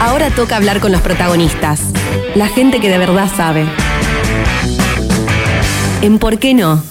Ahora 0.00 0.30
toca 0.30 0.56
hablar 0.56 0.80
con 0.80 0.92
los 0.92 1.00
protagonistas, 1.00 1.80
la 2.36 2.46
gente 2.48 2.80
que 2.80 2.88
de 2.88 2.98
verdad 2.98 3.28
sabe. 3.34 3.66
En 6.02 6.18
¿Por 6.20 6.38
qué 6.38 6.54
no? 6.54 6.82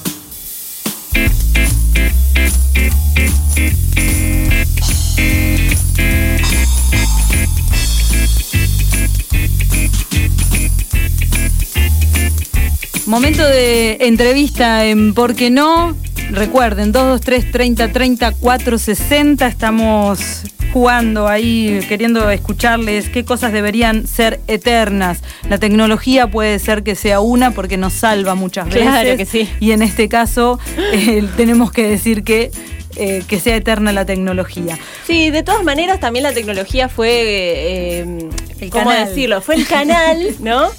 Momento 13.06 13.48
de 13.48 14.00
entrevista 14.02 14.84
en 14.84 15.14
¿Por 15.14 15.34
qué 15.34 15.50
no? 15.50 15.96
Recuerden, 16.30 16.92
223 16.92 17.52
30 17.54 17.94
30 17.94 18.32
460. 18.34 19.48
Estamos 19.48 20.44
jugando 20.78 21.28
ahí, 21.28 21.80
queriendo 21.90 22.30
escucharles 22.30 23.10
qué 23.10 23.26
cosas 23.26 23.52
deberían 23.52 24.06
ser 24.06 24.42
eternas. 24.46 25.24
La 25.50 25.58
tecnología 25.58 26.28
puede 26.28 26.60
ser 26.60 26.84
que 26.84 26.94
sea 26.94 27.20
una 27.20 27.50
porque 27.50 27.78
nos 27.78 27.94
salva 27.94 28.36
muchas 28.36 28.68
veces. 28.68 28.84
Claro 28.84 29.18
que 29.18 29.26
sí. 29.26 29.50
Y 29.60 29.72
en 29.72 29.82
este 29.82 30.08
caso 30.08 30.60
eh, 30.94 31.28
tenemos 31.36 31.72
que 31.72 31.88
decir 31.88 32.24
que 32.24 32.52
eh, 32.96 33.24
que 33.28 33.40
sea 33.40 33.56
eterna 33.56 33.92
la 33.92 34.06
tecnología. 34.06 34.78
Sí, 35.08 35.32
de 35.32 35.42
todas 35.42 35.64
maneras 35.64 36.00
también 36.00 36.22
la 36.24 36.34
tecnología 36.34 36.90
fue, 36.90 37.10
eh, 37.12 38.30
El 38.60 38.70
¿cómo 38.70 38.86
canal. 38.86 39.08
decirlo? 39.08 39.42
Fue 39.42 39.56
el 39.56 39.66
canal, 39.66 40.36
¿no? 40.40 40.70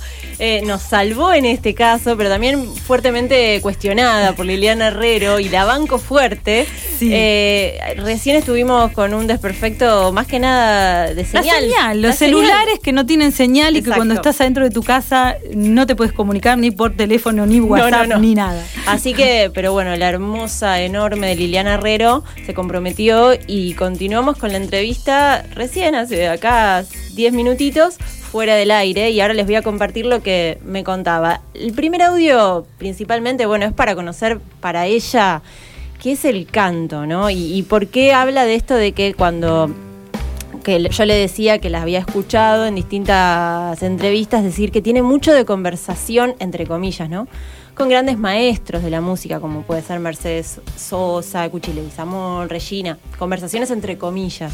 Eh, 0.41 0.63
nos 0.65 0.83
salvó 0.83 1.33
en 1.33 1.45
este 1.45 1.75
caso, 1.75 2.17
pero 2.17 2.29
también 2.31 2.65
fuertemente 2.77 3.61
cuestionada 3.61 4.35
por 4.37 4.47
Liliana 4.47 4.89
Herrero 4.89 5.41
y 5.41 5.49
la 5.49 5.65
banco 5.65 5.99
fuerte. 5.99 6.67
Sí. 6.99 7.11
Eh, 7.13 7.79
recién 7.99 8.37
estuvimos 8.37 8.91
con 8.93 9.15
un 9.15 9.27
desperfecto 9.27 10.13
más 10.13 10.27
que 10.27 10.41
nada 10.41 11.15
de 11.15 11.23
La 11.33 11.43
señal. 11.43 11.71
La 11.71 11.95
los 11.95 12.17
señal. 12.17 12.35
celulares 12.35 12.79
que 12.81 12.93
no 12.93 13.07
tienen 13.07 13.31
señal 13.31 13.77
y 13.77 13.83
que 13.83 13.91
cuando 13.93 14.15
estás 14.15 14.41
adentro 14.41 14.65
de 14.65 14.71
tu 14.71 14.83
casa 14.83 15.37
no 15.55 15.87
te 15.87 15.95
puedes 15.95 16.13
comunicar 16.13 16.59
ni 16.59 16.71
por 16.71 16.95
teléfono, 16.95 17.47
ni 17.47 17.61
WhatsApp, 17.61 18.09
no. 18.09 18.19
ni 18.19 18.35
nada. 18.35 18.65
Así 18.87 19.15
que, 19.15 19.51
pero 19.55 19.73
bueno, 19.73 19.95
la 19.97 20.09
hermosa, 20.09 20.81
enorme 20.81 21.29
de 21.29 21.37
Liliana 21.37 21.75
Herrero 21.75 22.25
se 22.45 22.55
comprometió 22.55 23.33
y 23.47 23.75
continuamos 23.75 24.37
con 24.37 24.51
la 24.51 24.59
entrevista 24.59 25.45
recién, 25.55 25.95
hace 25.95 26.29
acá 26.29 26.85
10 27.15 27.33
minutitos, 27.33 27.97
fuera 28.31 28.57
del 28.57 28.71
aire, 28.71 29.11
y 29.11 29.21
ahora 29.21 29.35
les 29.35 29.47
voy 29.47 29.55
a 29.55 29.63
compartir 29.63 30.07
lo 30.07 30.23
que 30.23 30.59
me 30.65 30.85
contaba. 30.85 31.41
El 31.55 31.73
primer 31.73 32.03
audio, 32.03 32.67
principalmente, 32.77 33.47
bueno, 33.47 33.67
es 33.67 33.73
para 33.73 33.95
conocer 33.95 34.41
para 34.61 34.87
ella 34.87 35.43
qué 36.01 36.13
es 36.13 36.25
el 36.25 36.47
canto, 36.47 37.07
¿no? 37.07 37.31
Y, 37.31 37.63
por 37.69 37.89
qué 37.89 38.13
habla 38.13 38.45
de 38.45 38.55
esto 38.55 38.75
de 38.75 38.93
que 38.93 39.15
cuando 39.15 39.71
que 40.65 40.89
yo 40.91 41.05
le 41.05 41.15
decía 41.15 41.61
que 41.61 41.71
las 41.71 41.83
había 41.83 42.01
escuchado 42.01 42.67
en 42.67 42.75
distintas 42.75 43.83
entrevistas 43.83 44.43
decir 44.43 44.71
que 44.71 44.83
tiene 44.83 45.03
mucho 45.03 45.33
de 45.33 45.45
conversación, 45.45 46.35
entre 46.41 46.67
comillas, 46.67 47.09
¿no? 47.09 47.27
Con 47.75 47.89
grandes 47.89 48.19
maestros 48.19 48.83
de 48.83 48.91
la 48.91 49.01
música, 49.01 49.41
como 49.41 49.63
puede 49.63 49.83
ser 49.83 49.99
Mercedes 50.01 50.61
Sosa, 50.77 51.49
Cuchi 51.49 51.73
Leguizamón, 51.73 52.49
Regina. 52.49 52.99
Conversaciones 53.19 53.71
entre 53.71 53.97
comillas. 53.97 54.53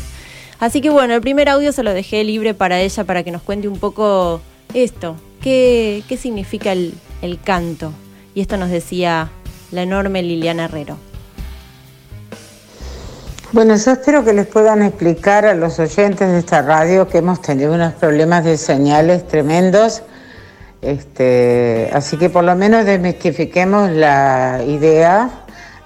Así 0.61 0.81
que 0.81 0.91
bueno, 0.91 1.15
el 1.15 1.21
primer 1.21 1.49
audio 1.49 1.73
se 1.73 1.83
lo 1.83 1.93
dejé 1.93 2.23
libre 2.23 2.55
para 2.55 2.81
ella 2.81 3.05
para 3.05 3.23
que 3.23 3.31
nos 3.31 3.43
cuente 3.43 3.67
un 3.67 3.79
poco 3.79 4.41
esto. 4.73 5.17
¿Qué, 5.41 6.05
qué 6.09 6.17
significa 6.17 6.73
el, 6.73 6.95
el 7.23 7.41
canto? 7.41 7.93
Y 8.35 8.41
esto 8.41 8.57
nos 8.57 8.71
decía 8.71 9.31
la 9.73 9.83
enorme 9.83 10.23
Liliana 10.23 10.67
Herrero. 10.67 10.97
Bueno, 13.55 13.77
yo 13.77 13.93
espero 13.93 14.25
que 14.25 14.33
les 14.33 14.49
puedan 14.49 14.83
explicar 14.83 15.47
a 15.47 15.55
los 15.55 15.79
oyentes 15.79 16.29
de 16.29 16.41
esta 16.41 16.61
radio 16.63 17.07
que 17.07 17.19
hemos 17.19 17.41
tenido 17.41 17.73
unos 17.73 17.93
problemas 17.93 18.43
de 18.43 18.59
señales 18.59 19.29
tremendos. 19.29 20.03
Este, 20.83 21.89
así 21.93 22.17
que 22.17 22.31
por 22.31 22.43
lo 22.43 22.57
menos 22.57 22.85
desmistifiquemos 22.85 23.93
la 23.93 24.61
idea 24.67 25.31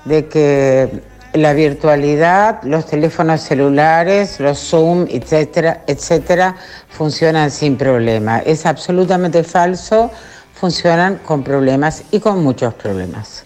de 0.07 0.29
que 0.29 1.03
la 1.35 1.53
virtualidad, 1.53 2.63
los 2.63 2.87
teléfonos 2.87 3.43
celulares, 3.43 4.41
los 4.41 4.59
Zoom, 4.59 5.07
etcétera, 5.11 5.83
etcétera, 5.87 6.57
funcionan 6.89 7.51
sin 7.51 7.77
problema. 7.77 8.39
Es 8.39 8.65
absolutamente 8.65 9.45
falso, 9.45 10.11
funcionan 10.55 11.19
con 11.19 11.45
problemas 11.45 12.05
y 12.13 12.21
con 12.21 12.43
muchos 12.43 12.73
problemas. 12.73 13.45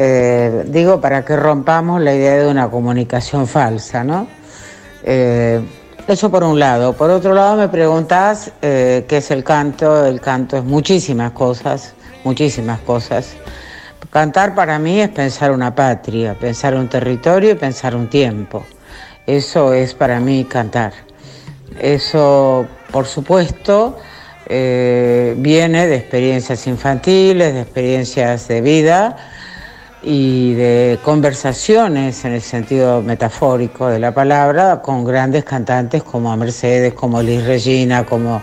Eh, 0.00 0.62
digo, 0.68 1.00
para 1.00 1.24
que 1.24 1.36
rompamos 1.36 2.00
la 2.00 2.14
idea 2.14 2.36
de 2.36 2.46
una 2.46 2.70
comunicación 2.70 3.48
falsa, 3.48 4.04
¿no? 4.04 4.28
Eh, 5.02 5.60
eso 6.06 6.30
por 6.30 6.44
un 6.44 6.60
lado. 6.60 6.92
Por 6.92 7.10
otro 7.10 7.34
lado, 7.34 7.56
me 7.56 7.68
preguntas 7.68 8.52
eh, 8.62 9.04
qué 9.08 9.16
es 9.16 9.32
el 9.32 9.42
canto. 9.42 10.06
El 10.06 10.20
canto 10.20 10.56
es 10.56 10.62
muchísimas 10.62 11.32
cosas, 11.32 11.94
muchísimas 12.22 12.78
cosas. 12.80 13.34
Cantar 14.10 14.54
para 14.54 14.78
mí 14.78 15.00
es 15.00 15.08
pensar 15.08 15.50
una 15.50 15.74
patria, 15.74 16.34
pensar 16.38 16.76
un 16.76 16.88
territorio 16.88 17.50
y 17.50 17.54
pensar 17.56 17.96
un 17.96 18.08
tiempo. 18.08 18.64
Eso 19.26 19.74
es 19.74 19.94
para 19.94 20.20
mí 20.20 20.44
cantar. 20.44 20.92
Eso, 21.80 22.66
por 22.92 23.06
supuesto, 23.06 23.98
viene 24.48 25.86
de 25.86 25.96
experiencias 25.96 26.66
infantiles, 26.68 27.52
de 27.52 27.60
experiencias 27.60 28.48
de 28.48 28.60
vida 28.62 29.16
y 30.02 30.54
de 30.54 30.98
conversaciones 31.02 32.24
en 32.24 32.32
el 32.34 32.42
sentido 32.42 33.02
metafórico 33.02 33.88
de 33.88 33.98
la 33.98 34.12
palabra 34.14 34.80
con 34.80 35.04
grandes 35.04 35.44
cantantes 35.44 36.02
como 36.02 36.36
Mercedes, 36.36 36.94
como 36.94 37.20
Liz 37.22 37.44
Regina, 37.44 38.04
como 38.04 38.40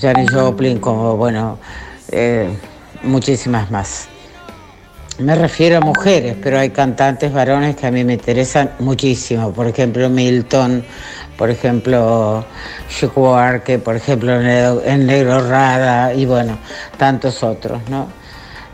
Janis 0.00 0.30
Joplin, 0.32 0.78
como, 0.78 1.16
bueno, 1.16 1.58
eh, 2.10 2.48
muchísimas 3.02 3.70
más. 3.70 4.08
Me 5.18 5.36
refiero 5.36 5.78
a 5.78 5.80
mujeres, 5.80 6.36
pero 6.42 6.58
hay 6.58 6.70
cantantes 6.70 7.32
varones 7.32 7.76
que 7.76 7.86
a 7.86 7.92
mí 7.92 8.02
me 8.02 8.14
interesan 8.14 8.72
muchísimo. 8.80 9.52
Por 9.52 9.68
ejemplo, 9.68 10.10
Milton, 10.10 10.84
por 11.38 11.50
ejemplo, 11.50 12.44
Chico 12.88 13.20
Buarque, 13.20 13.78
por 13.78 13.94
ejemplo, 13.94 14.40
el 14.40 15.06
Negro 15.06 15.48
Rada 15.48 16.12
y 16.12 16.26
bueno, 16.26 16.58
tantos 16.98 17.44
otros, 17.44 17.80
¿no? 17.88 18.23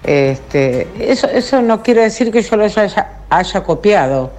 Este, 0.04 0.88
eso, 0.98 1.28
eso 1.28 1.60
no 1.62 1.82
quiere 1.82 2.02
decir 2.02 2.30
que 2.32 2.42
yo 2.42 2.60
haya, 2.60 3.08
haya 3.28 3.62
copiado, 3.62 4.30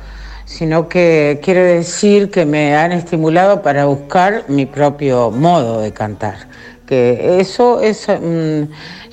sino 0.46 0.90
que 0.90 1.40
quiere 1.44 1.62
decir 1.62 2.32
que 2.32 2.46
me 2.46 2.76
han 2.76 2.92
estimulado 2.92 3.62
para 3.62 3.86
buscar 3.86 4.46
mi 4.48 4.66
propio 4.66 5.32
modo 5.32 5.82
de 5.82 5.92
cantar. 5.94 6.48
Que 6.86 7.40
eso 7.40 7.80
es, 7.80 8.08
mm, 8.08 8.64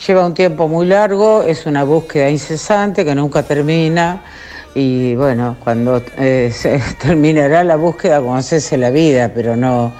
lleva 0.06 0.26
un 0.26 0.34
tiempo 0.34 0.66
muy 0.69 0.86
largo, 0.86 1.42
es 1.42 1.66
una 1.66 1.84
búsqueda 1.84 2.28
incesante 2.28 3.04
que 3.04 3.15
nunca 3.15 3.42
termina. 3.42 4.22
Y 4.75 5.15
bueno, 5.17 5.56
cuando 5.62 6.03
eh, 6.19 6.51
se 6.55 6.79
terminará 7.01 7.65
la 7.65 7.77
búsqueda, 7.77 8.21
como 8.21 8.41
cese 8.43 8.77
la 8.77 8.91
vida, 8.91 9.31
pero 9.34 9.56
no, 9.56 9.93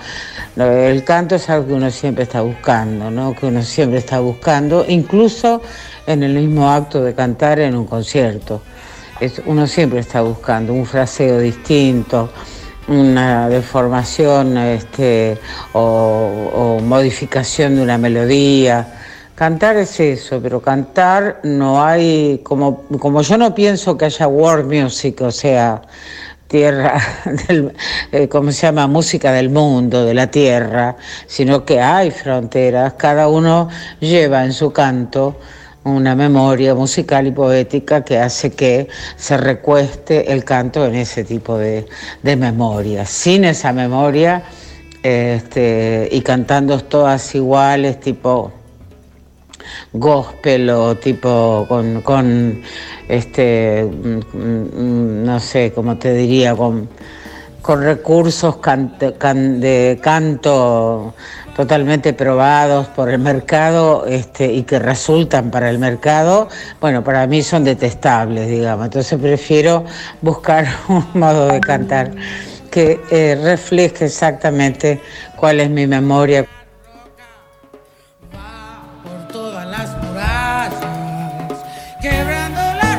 el 0.56 1.05
canto 1.05 1.34
es 1.37 1.49
algo 1.51 1.69
que 1.69 1.73
uno 1.75 1.91
siempre 1.91 2.25
está 2.25 2.41
buscando, 2.43 3.11
¿no? 3.11 3.34
que 3.34 3.47
uno 3.47 3.62
siempre 3.62 3.99
está 3.99 4.21
buscando, 4.21 4.84
incluso 4.89 5.62
en 6.07 6.23
el 6.23 6.34
mismo 6.34 6.71
acto 6.71 7.03
de 7.03 7.15
cantar 7.15 7.61
en 7.61 7.77
un 7.77 7.87
concierto. 7.87 8.62
Es- 9.21 9.43
uno 9.47 9.67
siempre 9.67 10.01
está 10.01 10.21
buscando 10.21 10.73
un 10.73 10.87
fraseo 10.87 11.39
distinto, 11.41 12.31
una 12.87 13.49
deformación 13.49 14.57
este, 14.59 15.37
o 15.73 16.81
modificación 16.83 17.77
de 17.77 17.83
una 17.83 17.99
melodía. 17.99 18.87
Cantar 19.38 19.76
es 19.76 20.00
eso, 20.00 20.41
pero 20.43 20.60
cantar 20.60 21.38
no 21.44 21.81
hay, 21.81 22.41
como, 22.43 22.82
como 22.99 23.22
yo 23.22 23.38
no 23.38 23.54
pienso 23.54 23.97
que 23.97 24.06
haya 24.06 24.26
world 24.26 24.66
music, 24.66 25.21
o 25.21 25.31
sea, 25.31 25.81
tierra, 26.49 27.00
del, 27.47 27.72
eh, 28.10 28.27
¿cómo 28.27 28.50
se 28.50 28.66
llama? 28.66 28.88
Música 28.88 29.31
del 29.31 29.48
mundo, 29.50 30.04
de 30.04 30.12
la 30.12 30.28
tierra, 30.28 30.97
sino 31.28 31.65
que 31.65 31.80
hay 31.80 32.10
fronteras, 32.10 32.95
cada 32.95 33.28
uno 33.28 33.68
lleva 34.01 34.45
en 34.45 34.53
su 34.53 34.72
canto 34.72 35.36
una 35.84 36.16
memoria 36.16 36.74
musical 36.74 37.28
y 37.28 37.30
poética 37.30 38.04
que 38.04 38.18
hace 38.18 38.51
que 38.51 38.89
se 39.15 39.36
recueste 39.36 40.33
el 40.33 40.42
canto 40.42 40.84
en 40.84 40.97
ese 40.97 41.22
tipo 41.22 41.57
de, 41.57 41.86
de 42.24 42.34
memoria. 42.34 43.07
Sin 43.07 43.45
esa 43.45 43.72
memoria 43.72 44.42
este, 45.04 46.09
y 46.10 46.22
cantando 46.22 46.80
todas 46.80 47.36
iguales, 47.36 48.01
tipo 48.01 48.58
gospel 49.92 50.70
o 50.70 50.94
tipo 50.97 51.66
con, 52.04 52.62
este, 53.09 53.84
mm, 53.84 54.36
mm, 54.36 55.24
no 55.24 55.41
sé, 55.41 55.72
cómo 55.74 55.97
te 55.97 56.15
diría, 56.15 56.54
con, 56.54 56.88
con 57.62 57.82
recursos 57.82 58.56
de 58.62 59.98
canto 60.03 61.15
totalmente 61.59 62.12
probados 62.12 62.86
por 62.86 63.10
el 63.10 63.18
mercado 63.18 64.06
este, 64.06 64.53
y 64.53 64.62
que 64.62 64.78
resultan 64.78 65.50
para 65.50 65.68
el 65.68 65.80
mercado, 65.80 66.48
bueno, 66.80 67.03
para 67.03 67.26
mí 67.26 67.42
son 67.42 67.65
detestables, 67.65 68.48
digamos. 68.48 68.84
Entonces 68.84 69.18
prefiero 69.18 69.84
buscar 70.22 70.68
un 70.88 71.04
modo 71.15 71.48
de 71.48 71.59
cantar 71.59 72.12
que 72.70 73.00
eh, 73.10 73.36
refleje 73.42 74.04
exactamente 74.04 75.00
cuál 75.36 75.59
es 75.59 75.68
mi 75.68 75.88
memoria. 75.88 76.47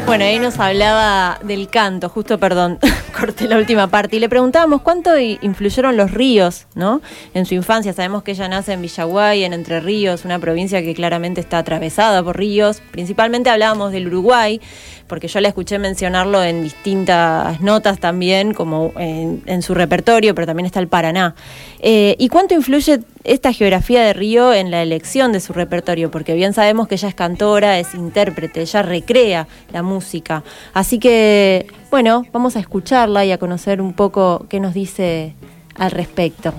Bueno, 0.09 0.25
ahí 0.25 0.39
nos 0.39 0.59
hablaba 0.59 1.37
del 1.43 1.69
canto, 1.69 2.09
justo, 2.09 2.39
perdón, 2.39 2.79
corté 3.11 3.47
la 3.47 3.57
última 3.57 3.87
parte, 3.87 4.17
y 4.17 4.19
le 4.19 4.29
preguntábamos 4.29 4.81
cuánto 4.81 5.17
influyeron 5.17 5.97
los 5.97 6.11
ríos, 6.11 6.67
¿no? 6.75 7.01
En 7.33 7.45
su 7.45 7.53
infancia, 7.53 7.93
sabemos 7.93 8.23
que 8.23 8.31
ella 8.31 8.47
nace 8.47 8.73
en 8.73 8.81
Villaguay, 8.81 9.43
en 9.43 9.53
Entre 9.53 9.79
Ríos, 9.79 10.25
una 10.25 10.39
provincia 10.39 10.81
que 10.81 10.93
claramente 10.93 11.41
está 11.41 11.59
atravesada 11.59 12.23
por 12.23 12.37
ríos, 12.37 12.81
principalmente 12.91 13.49
hablábamos 13.49 13.91
del 13.91 14.07
Uruguay, 14.07 14.61
porque 15.09 15.27
yo 15.27 15.41
la 15.41 15.49
escuché 15.49 15.79
mencionarlo 15.79 16.41
en 16.41 16.63
distintas 16.63 17.59
notas 17.59 17.99
también, 17.99 18.53
como 18.53 18.93
en, 18.95 19.61
su 19.61 19.73
repertorio, 19.73 20.33
pero 20.35 20.47
también 20.47 20.67
está 20.67 20.79
el 20.79 20.87
Paraná. 20.87 21.35
Eh, 21.79 22.15
¿Y 22.19 22.29
cuánto 22.29 22.53
influye 22.53 22.99
esta 23.23 23.51
geografía 23.51 24.03
de 24.03 24.13
Río 24.13 24.53
en 24.53 24.71
la 24.71 24.81
elección 24.81 25.33
de 25.33 25.41
su 25.41 25.51
repertorio? 25.51 26.11
Porque 26.11 26.35
bien 26.35 26.53
sabemos 26.53 26.87
que 26.87 26.95
ella 26.95 27.09
es 27.09 27.15
cantora, 27.15 27.79
es 27.79 27.93
intérprete, 27.95 28.61
ella 28.61 28.83
recrea 28.83 29.47
la 29.73 29.81
música. 29.81 30.43
Así 30.73 30.99
que, 30.99 31.67
bueno, 31.89 32.25
vamos 32.31 32.55
a 32.55 32.59
escucharla 32.59 33.25
y 33.25 33.31
a 33.31 33.37
conocer 33.37 33.81
un 33.81 33.93
poco 33.93 34.45
qué 34.49 34.59
nos 34.59 34.73
dice 34.73 35.33
al 35.77 35.91
respecto. 35.91 36.53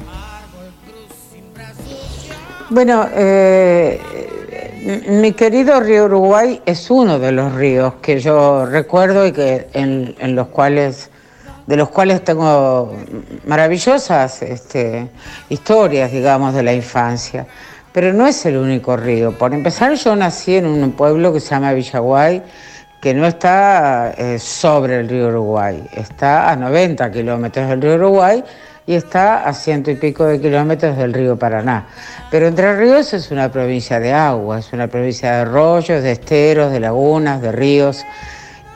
Bueno, 2.70 3.06
eh, 3.12 4.00
mi 5.08 5.32
querido 5.32 5.80
río 5.80 6.06
Uruguay 6.06 6.62
es 6.64 6.90
uno 6.90 7.18
de 7.18 7.32
los 7.32 7.52
ríos 7.54 7.94
que 8.00 8.18
yo 8.20 8.64
recuerdo 8.64 9.26
y 9.26 9.32
que 9.32 9.68
en, 9.72 10.34
los 10.34 10.48
cuales 10.48 11.10
de 11.66 11.76
los 11.76 11.90
cuales 11.90 12.24
tengo 12.24 12.96
maravillosas 13.46 14.42
este, 14.42 15.08
historias, 15.48 16.10
digamos, 16.10 16.54
de 16.54 16.62
la 16.64 16.72
infancia. 16.72 17.46
Pero 17.92 18.12
no 18.12 18.26
es 18.26 18.44
el 18.46 18.56
único 18.56 18.96
río. 18.96 19.36
Por 19.36 19.52
empezar, 19.52 19.94
yo 19.94 20.16
nací 20.16 20.56
en 20.56 20.66
un 20.66 20.92
pueblo 20.92 21.32
que 21.32 21.40
se 21.40 21.50
llama 21.50 21.72
Villaguay, 21.72 22.42
que 23.00 23.14
no 23.14 23.26
está 23.26 24.12
eh, 24.16 24.38
sobre 24.38 25.00
el 25.00 25.08
río 25.08 25.28
Uruguay, 25.28 25.82
está 25.92 26.50
a 26.50 26.56
90 26.56 27.10
kilómetros 27.10 27.68
del 27.68 27.80
río 27.80 27.94
Uruguay 27.94 28.44
y 28.86 28.94
está 28.94 29.44
a 29.44 29.52
ciento 29.54 29.90
y 29.90 29.94
pico 29.94 30.24
de 30.26 30.40
kilómetros 30.40 30.96
del 30.96 31.12
río 31.12 31.38
Paraná. 31.38 31.86
Pero 32.30 32.48
Entre 32.48 32.76
Ríos 32.76 33.12
es 33.14 33.30
una 33.30 33.50
provincia 33.50 34.00
de 34.00 34.12
agua, 34.12 34.58
es 34.58 34.72
una 34.72 34.88
provincia 34.88 35.32
de 35.32 35.40
arroyos, 35.42 36.02
de 36.02 36.12
esteros, 36.12 36.72
de 36.72 36.80
lagunas, 36.80 37.40
de 37.40 37.52
ríos. 37.52 38.04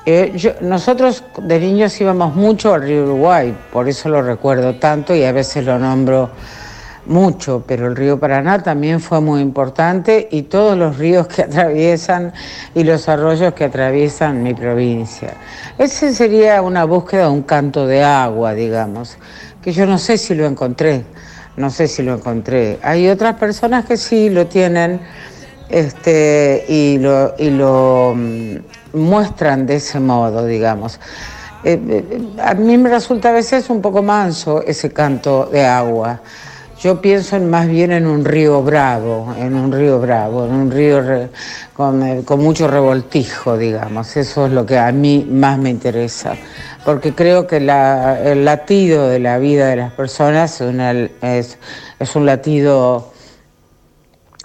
Eh, 0.07 0.55
nosotros 0.61 1.25
de 1.39 1.59
niños 1.59 2.01
íbamos 2.01 2.35
mucho 2.35 2.75
al 2.75 2.83
río 2.83 3.05
Uruguay, 3.05 3.55
por 3.73 3.89
eso 3.89 4.09
lo 4.09 4.23
recuerdo 4.23 4.77
tanto 4.77 5.15
y 5.15 5.25
a 5.25 5.33
veces 5.33 5.65
lo 5.65 5.79
nombro 5.79 6.31
mucho, 7.07 7.65
pero 7.67 7.87
el 7.87 7.97
río 7.97 8.19
Paraná 8.19 8.63
también 8.63 9.01
fue 9.01 9.21
muy 9.21 9.41
importante 9.41 10.29
y 10.31 10.43
todos 10.43 10.77
los 10.77 10.99
ríos 10.99 11.27
que 11.27 11.43
atraviesan 11.49 12.33
y 12.75 12.85
los 12.85 13.09
arroyos 13.09 13.55
que 13.55 13.65
atraviesan 13.65 14.43
mi 14.43 14.55
provincia. 14.55 15.35
Ese 15.79 16.15
sería 16.15 16.63
una 16.63 16.85
búsqueda, 16.85 17.31
un 17.31 17.43
canto 17.43 17.87
de 17.87 18.03
agua, 18.03 18.55
digamos 18.55 19.19
que 19.65 19.73
yo 19.73 19.87
no 19.87 19.97
sé 19.97 20.19
si 20.19 20.35
lo 20.35 20.45
encontré, 20.45 21.07
no 21.57 21.71
sé 21.71 21.89
si 21.89 22.03
lo 22.03 22.13
encontré. 22.13 22.79
Hay 22.83 23.09
otras 23.09 23.37
personas 23.37 23.87
que 23.87 23.97
sí 23.97 24.29
lo 24.29 24.47
tienen 24.47 25.01
este, 25.71 26.67
y 26.69 26.99
lo, 26.99 27.35
y 27.39 27.49
lo 27.49 28.13
mm, 28.15 28.57
muestran 28.93 29.65
de 29.65 29.77
ese 29.77 30.01
modo, 30.01 30.45
digamos. 30.45 31.01
Eh, 31.65 31.81
eh, 31.89 32.29
a 32.43 32.53
mí 32.53 32.77
me 32.77 32.91
resulta 32.91 33.31
a 33.31 33.33
veces 33.33 33.71
un 33.71 33.81
poco 33.81 34.03
manso 34.03 34.61
ese 34.61 34.93
canto 34.93 35.47
de 35.47 35.65
agua. 35.65 36.21
Yo 36.85 37.01
pienso 37.01 37.41
más 37.41 37.67
bien 37.67 37.93
en 37.93 38.07
un 38.07 38.27
río 38.27 38.63
bravo, 38.63 39.35
en 39.39 39.55
un 39.55 39.73
río 39.73 39.99
bravo, 40.01 40.45
en 40.45 40.53
un 40.53 40.71
río 40.71 41.03
con, 41.73 42.03
eh, 42.03 42.23
con, 42.27 42.41
mucho 42.41 42.69
revoltijo, 42.69 43.57
digamos. 43.57 44.15
Eso 44.19 44.45
es 44.45 44.53
lo 44.53 44.67
que 44.67 44.77
a 44.77 44.93
mí 44.93 45.27
más 45.27 45.59
me 45.59 45.71
interesa 45.71 46.37
porque 46.85 47.15
creo 47.15 47.47
que 47.47 47.57
el 47.57 48.45
latido 48.45 49.09
de 49.09 49.19
la 49.19 49.39
vida 49.39 49.69
de 49.69 49.77
las 49.77 49.93
personas 49.93 50.61
es, 50.61 51.59
un 52.15 52.27
latido 52.27 53.13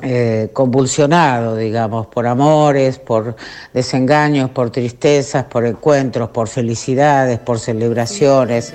eh, 0.02 0.50
convulsionado, 0.54 1.58
digamos, 1.58 2.08
por 2.08 2.26
amores, 2.26 2.98
por 2.98 3.36
desengaños, 3.74 4.50
por 4.52 4.70
tristezas, 4.70 5.44
por 5.44 5.66
encuentros, 5.66 6.30
por 6.30 6.48
felicidades, 6.48 7.40
por 7.40 7.60
celebraciones. 7.60 8.74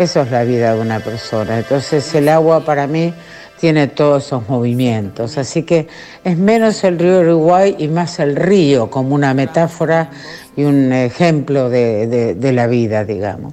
Eso 0.00 0.22
es 0.22 0.30
la 0.30 0.44
vida 0.44 0.74
de 0.74 0.80
una 0.80 1.00
persona. 1.00 1.58
Entonces 1.58 2.14
el 2.14 2.30
agua 2.30 2.64
para 2.64 2.86
mí 2.86 3.12
tiene 3.60 3.86
todos 3.86 4.24
esos 4.24 4.48
movimientos. 4.48 5.36
Así 5.36 5.64
que 5.64 5.88
es 6.24 6.38
menos 6.38 6.82
el 6.84 6.98
río 6.98 7.20
Uruguay 7.20 7.76
y 7.78 7.86
más 7.88 8.18
el 8.18 8.34
río 8.34 8.88
como 8.90 9.14
una 9.14 9.34
metáfora 9.34 10.08
y 10.56 10.64
un 10.64 10.90
ejemplo 10.94 11.68
de, 11.68 12.34
la 12.40 12.66
vida, 12.66 13.04
digamos. 13.04 13.52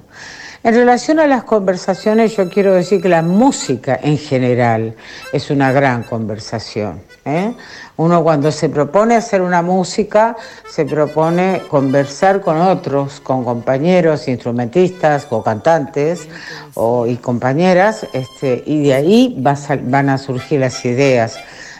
En 0.64 0.74
relación 0.74 1.20
a 1.20 1.26
las 1.26 1.44
conversaciones, 1.44 2.34
yo 2.34 2.48
quiero 2.48 2.72
decir 2.72 3.02
que 3.02 3.10
la 3.10 3.20
música 3.20 4.00
en 4.02 4.16
general 4.16 4.94
es 5.34 5.50
una 5.50 5.70
gran 5.70 6.02
conversación. 6.02 7.02
¿Eh? 7.28 7.54
Uno 7.96 8.22
cuando 8.22 8.50
se 8.52 8.68
propone 8.68 9.16
hacer 9.16 9.42
una 9.42 9.62
música, 9.62 10.36
se 10.68 10.84
propone 10.84 11.62
conversar 11.68 12.40
con 12.40 12.60
otros, 12.60 13.20
con 13.20 13.44
compañeros, 13.44 14.28
instrumentistas 14.28 15.26
o 15.30 15.42
cantantes 15.42 16.28
o, 16.74 17.06
y 17.06 17.16
compañeras, 17.16 18.06
este, 18.12 18.62
y 18.66 18.84
de 18.84 18.94
ahí 18.94 19.36
van 19.38 20.08
a 20.08 20.18
surgir 20.18 20.60
las 20.60 20.84
ideas. 20.84 21.36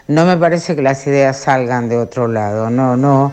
No 0.07 0.25
me 0.25 0.37
parece 0.37 0.75
que 0.75 0.81
las 0.81 1.05
ideas 1.05 1.37
salgan 1.37 1.87
de 1.87 1.97
otro 1.97 2.27
lado, 2.27 2.69
no, 2.69 2.97
no. 2.97 3.31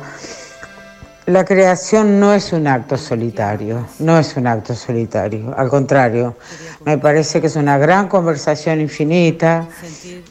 La 1.26 1.44
creación 1.44 2.20
no 2.20 2.32
es 2.32 2.52
un 2.52 2.68
acto 2.68 2.96
solitario, 2.96 3.84
no 3.98 4.16
es 4.16 4.36
un 4.36 4.46
acto 4.46 4.76
solitario, 4.76 5.52
al 5.58 5.68
contrario, 5.68 6.36
me 6.84 6.98
parece 6.98 7.40
que 7.40 7.48
es 7.48 7.56
una 7.56 7.78
gran 7.78 8.06
conversación 8.06 8.80
infinita, 8.80 9.66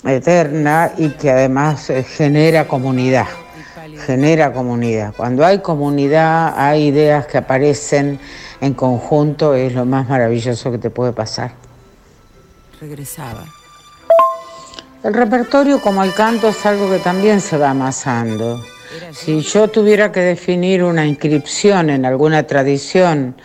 eterna 0.06 0.94
y 0.98 1.10
que 1.10 1.32
además 1.32 1.90
eh, 1.90 2.02
genera 2.02 2.66
comunidad, 2.66 3.26
genera 4.06 4.54
comunidad. 4.54 5.14
Cuando 5.18 5.46
hay 5.46 5.60
comunidad, 5.60 6.54
hay 6.56 6.86
ideas 6.86 7.28
que 7.28 7.40
aparecen 7.40 8.18
en 8.62 8.74
conjunto, 8.74 9.54
es 9.54 9.74
lo 9.74 9.84
más 9.84 10.08
maravilloso 10.08 10.72
que 10.72 10.78
te 10.78 10.90
puede 10.90 11.12
pasar. 11.12 11.52
Regresaba. 12.80 13.44
El 15.04 15.14
repertorio 15.14 15.82
como 15.82 16.06
el 16.06 16.14
canto 16.14 16.48
es 16.48 16.66
algo 16.66 16.90
que 16.90 17.00
también 17.00 17.42
se 17.42 17.58
va 17.58 17.72
amasando. 17.72 18.62
Si 19.12 19.42
yo 19.42 19.68
tuviera 19.68 20.12
que 20.12 20.22
definir 20.22 20.84
una 20.84 21.06
inscripción 21.06 21.90
en 21.90 22.06
alguna 22.06 22.44
tradición 22.44 23.36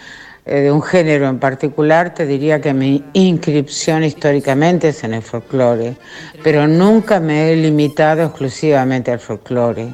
eh, 0.47 0.61
de 0.61 0.73
un 0.73 0.82
género 0.82 1.28
en 1.28 1.38
particular, 1.38 2.14
te 2.14 2.26
diría 2.26 2.61
que 2.61 2.73
mi 2.73 3.04
inscripción 3.12 4.04
históricamente 4.04 4.88
es 4.88 5.04
en 5.04 5.14
el 5.14 5.23
folclore, 5.23 5.97
pero 6.42 6.66
nunca 6.66 7.20
me 7.20 7.52
he 7.52 7.56
limitado 7.56 8.25
exclusivamente 8.25 9.11
al 9.12 9.20
folclore. 9.20 9.88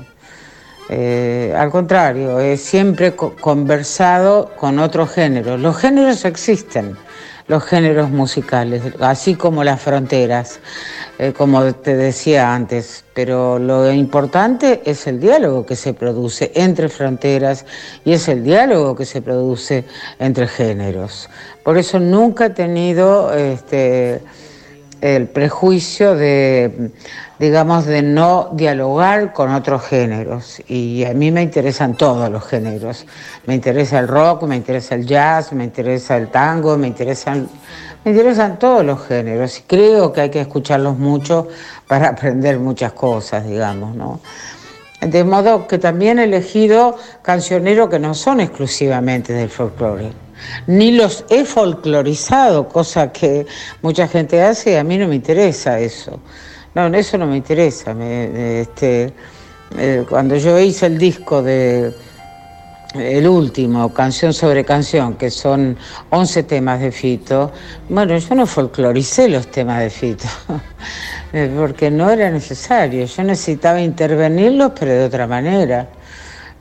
Eh, 0.89 1.53
al 1.57 1.71
contrario, 1.71 2.39
he 2.39 2.57
siempre 2.57 3.17
conversado 3.17 4.53
con 4.57 4.79
otros 4.79 5.11
géneros. 5.11 5.61
Los 5.61 5.77
géneros 5.79 6.25
existen, 6.25 6.97
los 7.49 7.65
géneros 7.65 8.11
musicales, 8.11 8.83
así 9.01 9.35
como 9.35 9.63
las 9.65 9.81
fronteras. 9.81 10.61
Eh, 11.19 11.33
como 11.33 11.75
te 11.75 11.97
decía 11.97 12.55
antes, 12.55 13.03
pero 13.15 13.59
lo 13.59 13.91
importante 13.91 14.83
es 14.85 15.07
el 15.07 15.19
diálogo 15.19 15.65
que 15.65 15.75
se 15.75 15.95
produce 15.95 16.53
entre 16.55 16.91
fronteras 16.91 17.65
y 18.05 18.13
es 18.13 18.29
el 18.29 18.45
diálogo 18.45 18.95
que 18.95 19.07
se 19.07 19.23
produce 19.23 19.85
entre 20.19 20.47
géneros. 20.47 21.31
Por 21.65 21.79
eso 21.79 21.99
nunca 21.99 22.47
he 22.47 22.51
tenido 22.51 23.33
este, 23.33 24.21
el 25.01 25.29
prejuicio 25.29 26.15
de, 26.15 26.91
digamos, 27.39 27.87
de 27.87 28.03
no 28.03 28.51
dialogar 28.53 29.33
con 29.33 29.53
otros 29.53 29.83
géneros. 29.83 30.63
Y 30.69 31.05
a 31.05 31.13
mí 31.15 31.31
me 31.31 31.43
interesan 31.43 31.95
todos 31.95 32.31
los 32.31 32.45
géneros. 32.45 33.07
Me 33.47 33.55
interesa 33.55 33.99
el 33.99 34.09
rock, 34.09 34.45
me 34.45 34.57
interesa 34.57 34.95
el 34.95 35.07
jazz, 35.07 35.53
me 35.53 35.65
interesa 35.65 36.17
el 36.17 36.29
tango, 36.29 36.77
me 36.77 36.87
interesan 36.87 37.49
me 38.07 38.13
interesan 38.13 38.57
todos 38.61 38.85
los 38.85 39.05
géneros 39.05 39.59
y 39.59 39.63
creo 39.63 40.13
que 40.13 40.21
hay 40.21 40.31
que 40.31 40.41
escucharlos 40.41 40.97
mucho 40.97 41.49
para 41.89 42.09
aprender 42.11 42.61
muchas 42.61 42.93
cosas, 42.93 43.45
digamos, 43.45 43.97
¿no? 43.97 44.21
De 45.01 45.25
modo 45.25 45.67
que 45.67 45.79
también 45.79 46.21
he 46.21 46.25
elegido 46.25 46.97
cancioneros 47.23 47.91
que 47.91 47.99
no 47.99 48.15
son 48.15 48.39
exclusivamente 48.39 49.33
del 49.33 49.51
folclore, 49.51 50.13
ni 50.67 50.93
los 50.93 51.25
he 51.31 51.45
folclorizado, 51.45 52.69
cosa 52.69 53.13
que 53.13 53.47
mucha 53.83 54.09
gente 54.09 54.43
hace 54.43 54.73
y 54.73 54.75
a 54.77 54.85
mí 54.85 54.99
no 54.99 55.09
me 55.09 55.17
interesa 55.17 55.79
eso. 55.79 56.21
No, 56.75 56.87
eso 56.89 57.17
no 57.19 57.27
me 57.27 57.37
interesa. 57.39 57.93
este, 57.93 59.13
eh, 59.79 60.05
cuando 60.09 60.37
yo 60.37 60.59
hice 60.59 60.87
el 60.87 60.99
disco 60.99 61.43
de 61.43 61.95
el 62.95 63.27
último, 63.27 63.93
Canción 63.93 64.33
sobre 64.33 64.65
Canción, 64.65 65.15
que 65.15 65.31
son 65.31 65.77
11 66.11 66.43
temas 66.45 66.81
de 66.81 66.93
Fito, 66.93 67.53
bueno, 67.89 68.17
yo 68.17 68.35
no 68.35 68.47
folcloricé 68.47 69.29
los 69.29 69.51
temas 69.51 69.81
de 69.81 69.91
Fito, 69.91 70.27
porque 71.57 71.91
no 71.91 72.11
era 72.11 72.31
necesario, 72.31 73.05
yo 73.05 73.23
necesitaba 73.23 73.81
intervenirlos, 73.81 74.73
pero 74.79 74.93
de 74.93 75.05
otra 75.05 75.27
manera. 75.27 75.89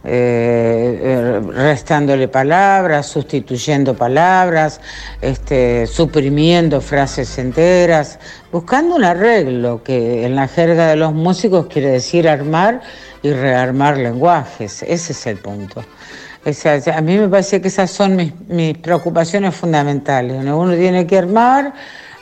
Eh, 0.08 1.00
eh, 1.02 1.42
restándole 1.52 2.28
palabras, 2.28 3.08
sustituyendo 3.08 3.96
palabras, 3.96 4.80
este, 5.20 5.88
suprimiendo 5.88 6.80
frases 6.80 7.40
enteras, 7.40 8.20
buscando 8.52 8.96
un 8.96 9.04
arreglo 9.04 9.82
que 9.84 10.24
en 10.24 10.36
la 10.36 10.48
jerga 10.48 10.90
de 10.90 10.96
los 10.96 11.12
músicos 11.12 11.66
quiere 11.66 11.90
decir 11.90 12.30
armar 12.30 12.82
y 13.24 13.32
rearmar 13.32 13.98
lenguajes. 13.98 14.84
Ese 14.84 15.14
es 15.14 15.26
el 15.26 15.38
punto. 15.38 15.84
a 15.84 17.02
mí 17.02 17.18
me 17.18 17.28
parece 17.28 17.60
que 17.60 17.70
esas 17.70 17.90
son 17.90 18.16
mis, 18.48 18.78
preocupaciones 18.78 19.56
fundamentales. 19.56 20.38
Uno 20.38 20.76
tiene 20.76 21.08
que 21.08 21.18
armar, 21.18 21.74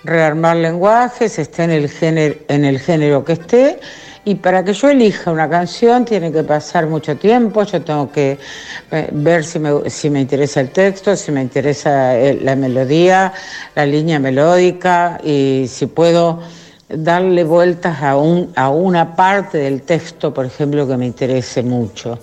rearmar 0.06 0.56
lenguajes, 0.56 1.38
esté 1.38 1.64
en 1.64 1.72
el 1.72 1.90
género, 1.90 2.36
en 2.48 2.64
el 2.64 2.80
género 2.80 3.26
que 3.26 3.34
esté 3.34 3.80
y 4.26 4.36
para 4.36 4.64
que 4.64 4.74
yo 4.74 4.90
elija 4.90 5.32
una 5.32 5.50
canción 5.50 6.06
tiene 6.06 6.32
que 6.32 6.44
pasar 6.44 6.88
mucho 6.88 7.18
tiempo, 7.18 7.64
yo 7.64 7.82
tengo 7.82 8.12
que 8.12 8.40
eh, 8.92 9.10
ver 9.12 9.44
si 9.44 9.60
me, 9.60 9.90
si 9.90 10.10
me 10.10 10.22
interesa 10.22 10.62
el 10.62 10.70
texto, 10.70 11.16
si 11.16 11.32
me 11.32 11.42
interesa 11.42 12.18
eh, 12.18 12.40
la 12.42 12.56
melodía, 12.56 13.34
la 13.76 13.86
línea 13.86 14.20
melódica 14.20 15.20
y 15.24 15.66
si 15.68 15.88
puedo 15.88 16.40
darle 16.88 17.44
vueltas 17.44 18.02
a, 18.02 18.16
un, 18.16 18.52
a 18.56 18.70
una 18.70 19.16
parte 19.16 19.58
del 19.58 19.82
texto, 19.82 20.34
por 20.34 20.46
ejemplo, 20.46 20.88
que 20.88 20.96
me 20.96 21.06
interese 21.06 21.64
mucho. 21.64 22.20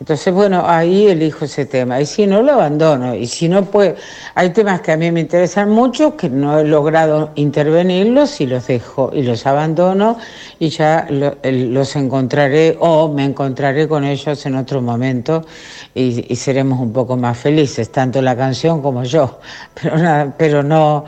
Entonces, 0.00 0.34
bueno, 0.34 0.64
ahí 0.66 1.06
elijo 1.06 1.44
ese 1.44 1.66
tema. 1.66 2.00
Y 2.00 2.06
si 2.06 2.26
no, 2.26 2.42
lo 2.42 2.54
abandono. 2.54 3.14
Y 3.14 3.26
si 3.26 3.48
no, 3.48 3.64
pues 3.64 3.94
hay 4.34 4.50
temas 4.50 4.80
que 4.80 4.90
a 4.92 4.96
mí 4.96 5.10
me 5.12 5.20
interesan 5.20 5.70
mucho, 5.70 6.16
que 6.16 6.28
no 6.28 6.58
he 6.58 6.64
logrado 6.64 7.30
intervenirlos 7.36 8.40
y 8.40 8.46
los 8.46 8.66
dejo 8.66 9.10
y 9.14 9.22
los 9.22 9.46
abandono 9.46 10.18
y 10.58 10.68
ya 10.70 11.06
los 11.08 11.96
encontraré 11.96 12.76
o 12.80 13.08
me 13.08 13.24
encontraré 13.24 13.86
con 13.86 14.04
ellos 14.04 14.44
en 14.46 14.56
otro 14.56 14.82
momento 14.82 15.46
y, 15.94 16.34
seremos 16.34 16.80
un 16.80 16.92
poco 16.92 17.16
más 17.16 17.38
felices, 17.38 17.90
tanto 17.92 18.20
la 18.20 18.36
canción 18.36 18.82
como 18.82 19.04
yo. 19.04 19.38
Pero, 19.74 19.98
nada, 19.98 20.34
pero 20.36 20.62
no... 20.62 21.04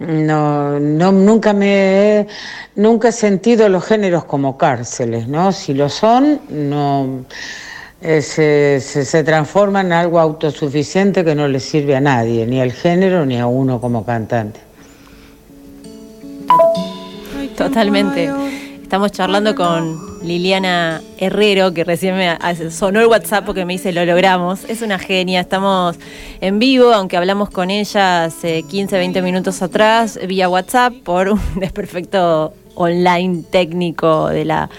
No, 0.00 0.80
no, 0.80 1.12
nunca 1.12 1.52
me 1.52 2.26
nunca 2.74 3.08
he 3.08 3.12
sentido 3.12 3.68
los 3.68 3.84
géneros 3.84 4.24
como 4.24 4.56
cárceles, 4.56 5.28
¿no? 5.28 5.52
Si 5.52 5.74
lo 5.74 5.90
son, 5.90 6.40
no 6.48 7.26
eh, 8.02 8.22
se, 8.22 8.80
se, 8.80 9.24
transforma 9.24 9.82
en 9.82 9.92
algo 9.92 10.18
autosuficiente 10.18 11.24
que 11.24 11.34
no 11.34 11.48
le 11.48 11.60
sirve 11.60 11.96
a 11.96 12.00
nadie, 12.00 12.46
ni 12.46 12.60
al 12.60 12.72
género 12.72 13.26
ni 13.26 13.38
a 13.38 13.46
uno 13.46 13.80
como 13.80 14.04
cantante. 14.04 14.60
Totalmente. 17.56 18.30
Estamos 18.82 19.12
charlando 19.12 19.54
con 19.54 20.18
Liliana 20.26 21.00
Herrero, 21.18 21.72
que 21.72 21.84
recién 21.84 22.16
me 22.16 22.36
sonó 22.70 23.00
el 23.00 23.06
WhatsApp 23.06 23.44
porque 23.44 23.64
me 23.64 23.74
dice 23.74 23.92
lo 23.92 24.04
logramos. 24.04 24.64
Es 24.64 24.82
una 24.82 24.98
genia, 24.98 25.40
estamos 25.40 25.96
en 26.40 26.58
vivo, 26.58 26.92
aunque 26.92 27.16
hablamos 27.16 27.50
con 27.50 27.70
ella 27.70 28.24
hace 28.24 28.62
15, 28.62 28.96
20 28.96 29.22
minutos 29.22 29.62
atrás, 29.62 30.18
vía 30.26 30.48
WhatsApp, 30.48 30.94
por 31.04 31.28
un 31.28 31.40
desperfecto 31.60 32.52
online 32.74 33.44
técnico 33.50 34.28
de 34.28 34.44
la 34.44 34.70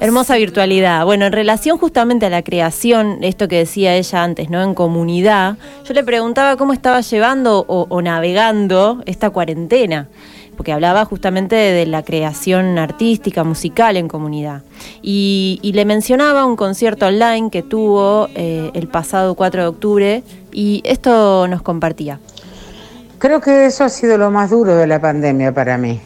Hermosa 0.00 0.36
virtualidad. 0.36 1.04
Bueno, 1.04 1.26
en 1.26 1.32
relación 1.32 1.76
justamente 1.76 2.26
a 2.26 2.30
la 2.30 2.42
creación, 2.42 3.18
esto 3.22 3.48
que 3.48 3.58
decía 3.58 3.96
ella 3.96 4.22
antes, 4.22 4.48
¿no? 4.48 4.62
En 4.62 4.74
comunidad, 4.74 5.56
yo 5.84 5.92
le 5.92 6.04
preguntaba 6.04 6.56
cómo 6.56 6.72
estaba 6.72 7.00
llevando 7.00 7.64
o, 7.66 8.00
navegando 8.00 9.02
esta 9.06 9.30
cuarentena 9.30 10.08
porque 10.56 10.72
hablaba 10.72 11.04
justamente 11.04 11.54
de, 11.54 11.86
la 11.86 12.02
creación 12.02 12.78
artística, 12.78 13.44
musical 13.44 13.96
en 13.96 14.08
comunidad. 14.08 14.62
Y, 15.02 15.60
le 15.62 15.84
mencionaba 15.84 16.44
un 16.44 16.56
concierto 16.56 17.06
online 17.06 17.50
que 17.50 17.62
tuvo 17.62 18.28
eh, 18.34 18.70
el 18.74 18.88
pasado 18.88 19.34
4 19.34 19.62
de 19.62 19.68
octubre 19.68 20.22
y 20.52 20.82
esto 20.84 21.46
nos 21.46 21.62
compartía. 21.62 22.18
Creo 23.18 23.40
que 23.40 23.66
eso 23.66 23.84
ha 23.84 23.88
sido 23.88 24.18
lo 24.18 24.32
más 24.32 24.50
duro 24.50 24.74
de 24.76 24.88
la 24.88 25.00
pandemia 25.00 25.52
para 25.52 25.78
mí 25.78 26.00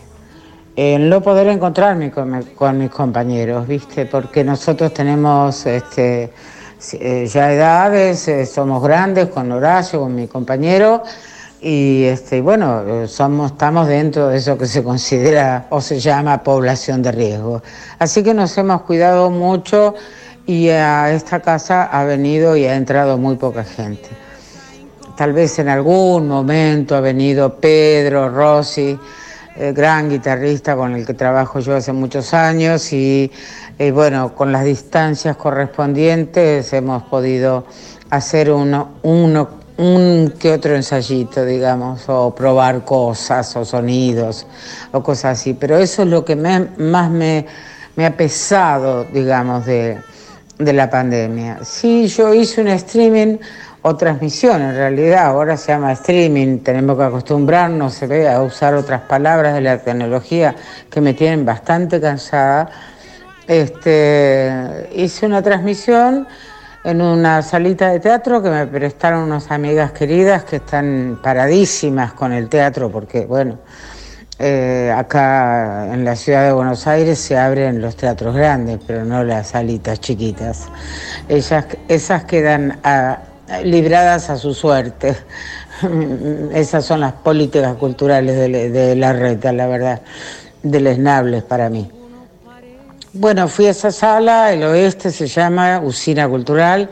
en 0.76 1.09
no 1.09 1.21
poder 1.23 1.49
encontrarme 1.49 2.11
con, 2.11 2.79
mis 2.79 2.91
compañeros, 2.91 3.67
¿viste? 3.67 4.07
Porque 4.07 4.43
nosotros 4.43 4.93
tenemos 4.95 5.67
este, 5.67 6.33
eh, 6.95 7.26
ya 7.31 7.52
edades, 7.52 8.26
eh, 8.29 8.47
somos 8.47 8.83
grandes 8.83 9.29
con 9.29 9.52
Horacio, 9.52 10.00
con 10.00 10.14
mi 10.14 10.26
compañero, 10.26 11.02
y 11.61 12.05
este, 12.05 12.41
bueno, 12.41 12.83
eh, 12.87 13.07
somos, 13.07 13.52
estamos 13.52 13.87
dentro 13.87 14.29
de 14.29 14.38
eso 14.38 14.57
que 14.57 14.67
se 14.67 14.83
considera 14.85 15.67
o 15.71 15.81
se 15.81 16.00
llama 16.00 16.43
población 16.43 17.02
de 17.02 17.12
riesgo. 17.12 17.62
Así 17.99 18.23
que 18.23 18.33
nos 18.33 18.57
hemos 18.57 18.83
cuidado 18.83 19.31
mucho 19.31 19.95
y 20.47 20.71
a 20.71 21.12
esta 21.12 21.41
casa 21.41 21.85
ha 21.85 22.05
venido 22.05 22.57
y 22.57 22.64
ha 22.64 22.75
entrado 22.75 23.19
muy 23.19 23.37
poca 23.37 23.62
gente. 23.62 24.09
Tal 25.17 25.35
vez 25.35 25.59
en 25.59 25.69
algún 25.69 26.26
momento 26.26 26.97
ha 26.97 27.00
venido 27.00 27.57
Pedro, 27.61 28.31
Rosy, 28.31 28.99
eh, 29.55 29.73
gran 29.73 30.09
guitarrista 30.09 30.75
con 30.77 30.95
el 30.95 31.05
que 31.05 31.13
trabajo 31.13 31.61
yo 31.61 31.77
hace 31.77 31.93
muchos 31.93 32.33
años 32.33 32.91
y 32.93 33.31
eh, 33.79 33.91
bueno, 33.91 34.35
con 34.35 34.51
las 34.51 34.65
distancias 34.65 35.37
correspondientes 35.37 36.73
hemos 36.73 37.03
podido 37.03 37.67
hacer 38.09 38.51
uno, 38.51 38.93
uno, 39.03 39.49
un 39.77 40.33
que 40.39 40.53
otro 40.53 40.75
ensayito, 40.75 41.45
digamos, 41.45 42.09
o 42.09 42.35
probar 42.35 42.85
cosas 42.85 43.55
o 43.57 43.65
sonidos 43.65 44.47
o 44.93 45.03
cosas 45.03 45.39
así. 45.39 45.53
Pero 45.55 45.77
eso 45.77 46.03
es 46.03 46.09
lo 46.09 46.25
que 46.25 46.35
más 46.35 47.11
me, 47.11 47.47
ha 47.99 48.17
pesado, 48.17 49.05
digamos, 49.05 49.67
de, 49.67 49.99
de 50.59 50.73
la 50.73 50.89
pandemia. 50.89 51.59
Sí, 51.63 52.07
yo 52.09 52.33
hice 52.33 52.63
un 52.63 52.69
streaming 52.69 53.37
o 53.83 53.97
transmisión 53.97 54.62
en 54.62 54.75
realidad, 54.75 55.27
ahora 55.27 55.57
se 55.57 55.73
llama 55.73 55.93
streaming, 55.93 56.59
tenemos 56.61 56.97
que 56.97 57.03
acostumbrarnos 57.03 58.03
a 58.03 58.43
usar 58.43 58.75
otras 58.75 59.03
palabras 59.03 59.55
de 59.55 59.61
la 59.61 59.79
tecnología 59.79 60.55
que 60.89 61.01
me 61.01 61.15
tienen 61.15 61.45
bastante 61.45 62.01
cansada. 62.01 62.71
Este, 63.49 64.89
hice 64.95 65.27
una 65.27 65.43
transmisión 65.43 66.29
en 66.85 67.01
una 67.01 67.43
salita 67.43 67.91
de 67.91 67.99
teatro 67.99 68.41
que 68.41 68.51
me 68.51 68.67
prestaron 68.67 69.25
unas 69.25 69.51
amigas 69.51 69.91
queridas 69.93 70.45
que 70.45 70.57
están 70.57 71.19
paradísimas 71.23 72.12
con 72.12 72.33
el 72.33 72.49
teatro 72.49 72.91
porque, 72.91 73.27
bueno, 73.27 73.59
eh, 74.39 74.93
acá 74.97 75.93
en 75.93 76.05
la 76.05 76.17
ciudad 76.17 76.47
de 76.47 76.53
Buenos 76.53 76.87
Aires 76.87 77.19
se 77.19 77.37
abren 77.37 77.81
los 77.81 77.97
teatros 77.97 78.35
grandes, 78.35 78.79
pero 78.87 79.05
no 79.05 79.23
las 79.25 79.49
salitas 79.49 80.01
chiquitas. 80.01 80.69
Ellas, 81.29 81.67
esas 81.89 82.25
quedan 82.25 82.79
a, 82.83 83.19
libradas 83.65 84.31
a 84.31 84.37
su 84.37 84.55
suerte. 84.55 85.17
Esas 86.55 86.85
son 86.85 87.01
las 87.01 87.13
políticas 87.13 87.77
culturales 87.77 88.37
de, 88.73 88.97
la 88.97 89.13
reta, 89.13 89.53
la 89.53 89.67
verdad, 89.67 90.03
lesnables 90.63 91.43
para 91.43 91.69
mí. 91.69 91.91
Bueno, 93.15 93.47
fui 93.47 93.67
a 93.67 93.71
esa 93.71 93.93
sala, 93.93 94.53
el 94.53 94.63
oeste 94.63 95.11
se 95.11 95.27
llama 95.27 95.81
Usina 95.81 96.27
Cultural, 96.29 96.89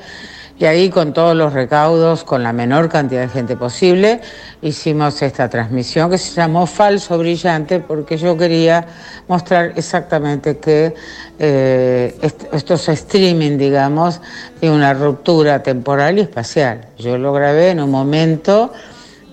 y 0.61 0.67
ahí 0.67 0.91
con 0.91 1.15
todos 1.15 1.35
los 1.35 1.55
recaudos, 1.55 2.23
con 2.23 2.43
la 2.43 2.53
menor 2.53 2.91
cantidad 2.91 3.23
de 3.23 3.29
gente 3.29 3.57
posible, 3.57 4.21
hicimos 4.61 5.23
esta 5.23 5.49
transmisión 5.49 6.11
que 6.11 6.19
se 6.19 6.35
llamó 6.35 6.67
Falso 6.67 7.17
Brillante 7.17 7.81
porque 7.81 8.19
yo 8.19 8.37
quería 8.37 8.87
mostrar 9.27 9.73
exactamente 9.77 10.59
que 10.59 10.95
eh, 11.39 12.15
estos 12.53 12.91
streaming, 12.91 13.57
digamos, 13.57 14.21
de 14.61 14.71
una 14.71 14.93
ruptura 14.93 15.63
temporal 15.63 16.19
y 16.19 16.21
espacial. 16.21 16.89
Yo 16.99 17.17
lo 17.17 17.33
grabé 17.33 17.71
en 17.71 17.81
un 17.81 17.91
momento 17.91 18.71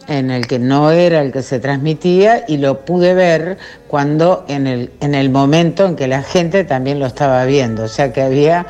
en 0.08 0.32
el 0.32 0.48
que 0.48 0.58
no 0.60 0.92
era 0.92 1.22
el 1.22 1.32
que 1.32 1.42
se 1.42 1.60
transmitía 1.60 2.46
y 2.48 2.58
lo 2.58 2.86
pude 2.86 3.14
ver 3.14 3.58
cuando 3.88 4.46
en 4.48 4.68
el, 4.68 4.92
en 5.02 5.16
el 5.16 5.30
momento 5.30 5.86
en 5.86 5.96
que 5.96 6.08
la 6.08 6.24
gente 6.24 6.64
también 6.64 7.00
lo 7.00 7.06
estaba 7.06 7.44
viendo, 7.46 7.84
o 7.84 7.88
sea 7.88 8.12
que 8.14 8.22
había 8.22 8.66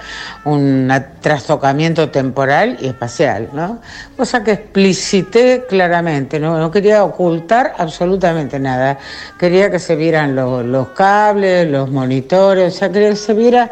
un 0.45 0.91
trastocamiento 1.21 2.09
temporal 2.09 2.77
y 2.81 2.87
espacial, 2.87 3.49
¿no? 3.53 3.79
Cosa 4.15 4.43
que 4.43 4.51
explicité 4.51 5.65
claramente, 5.67 6.39
no, 6.39 6.57
no 6.57 6.71
quería 6.71 7.03
ocultar 7.03 7.73
absolutamente 7.77 8.59
nada, 8.59 8.97
quería 9.39 9.69
que 9.69 9.79
se 9.79 9.95
vieran 9.95 10.35
los 10.35 10.87
cables, 10.89 11.69
los 11.69 11.89
monitores, 11.89 12.75
o 12.75 12.77
sea, 12.77 12.91
quería 12.91 13.09
que 13.09 13.15
se 13.15 13.33
viera 13.33 13.71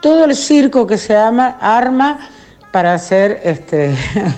todo 0.00 0.24
el 0.24 0.36
circo 0.36 0.86
que 0.86 0.96
se 0.96 1.16
arma 1.16 2.18
para 2.70 2.94
hacer 2.94 3.40
este 3.44 3.94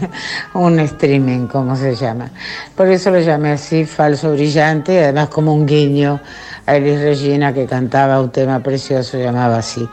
un 0.55 0.79
streaming, 0.81 1.47
como 1.47 1.77
se 1.77 1.95
llama. 1.95 2.31
Por 2.77 2.89
eso 2.89 3.11
lo 3.11 3.21
llamé 3.21 3.53
así, 3.53 3.85
falso 3.85 4.33
brillante, 4.33 5.03
además 5.05 5.29
como 5.29 5.55
un 5.55 5.67
guiño 5.67 6.21
a 6.67 6.77
Elis 6.77 7.01
Regina 7.01 7.53
que 7.53 7.67
cantaba 7.67 8.21
un 8.21 8.31
tema 8.31 8.61
precioso, 8.61 9.19
llamaba 9.19 9.59
así, 9.59 9.89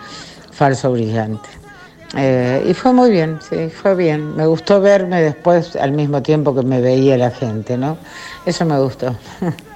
falso 0.51 0.91
brillante. 0.91 1.50
Eh, 2.15 2.65
y 2.70 2.74
fue 2.74 2.94
muy 2.94 3.12
bien, 3.12 3.39
sí, 3.48 3.70
fue 3.70 3.96
bien. 3.96 4.36
Me 4.36 4.46
gustó 4.46 4.79
verme 4.79 5.22
después 5.22 5.75
al 5.75 5.91
mismo 5.91 6.22
tiempo 6.22 6.56
que 6.56 6.62
me 6.62 6.79
veía 6.79 7.17
la 7.17 7.32
gente, 7.32 7.77
¿no? 7.77 7.98
Eso 8.46 8.65
me 8.65 8.79
gustó. 8.79 9.15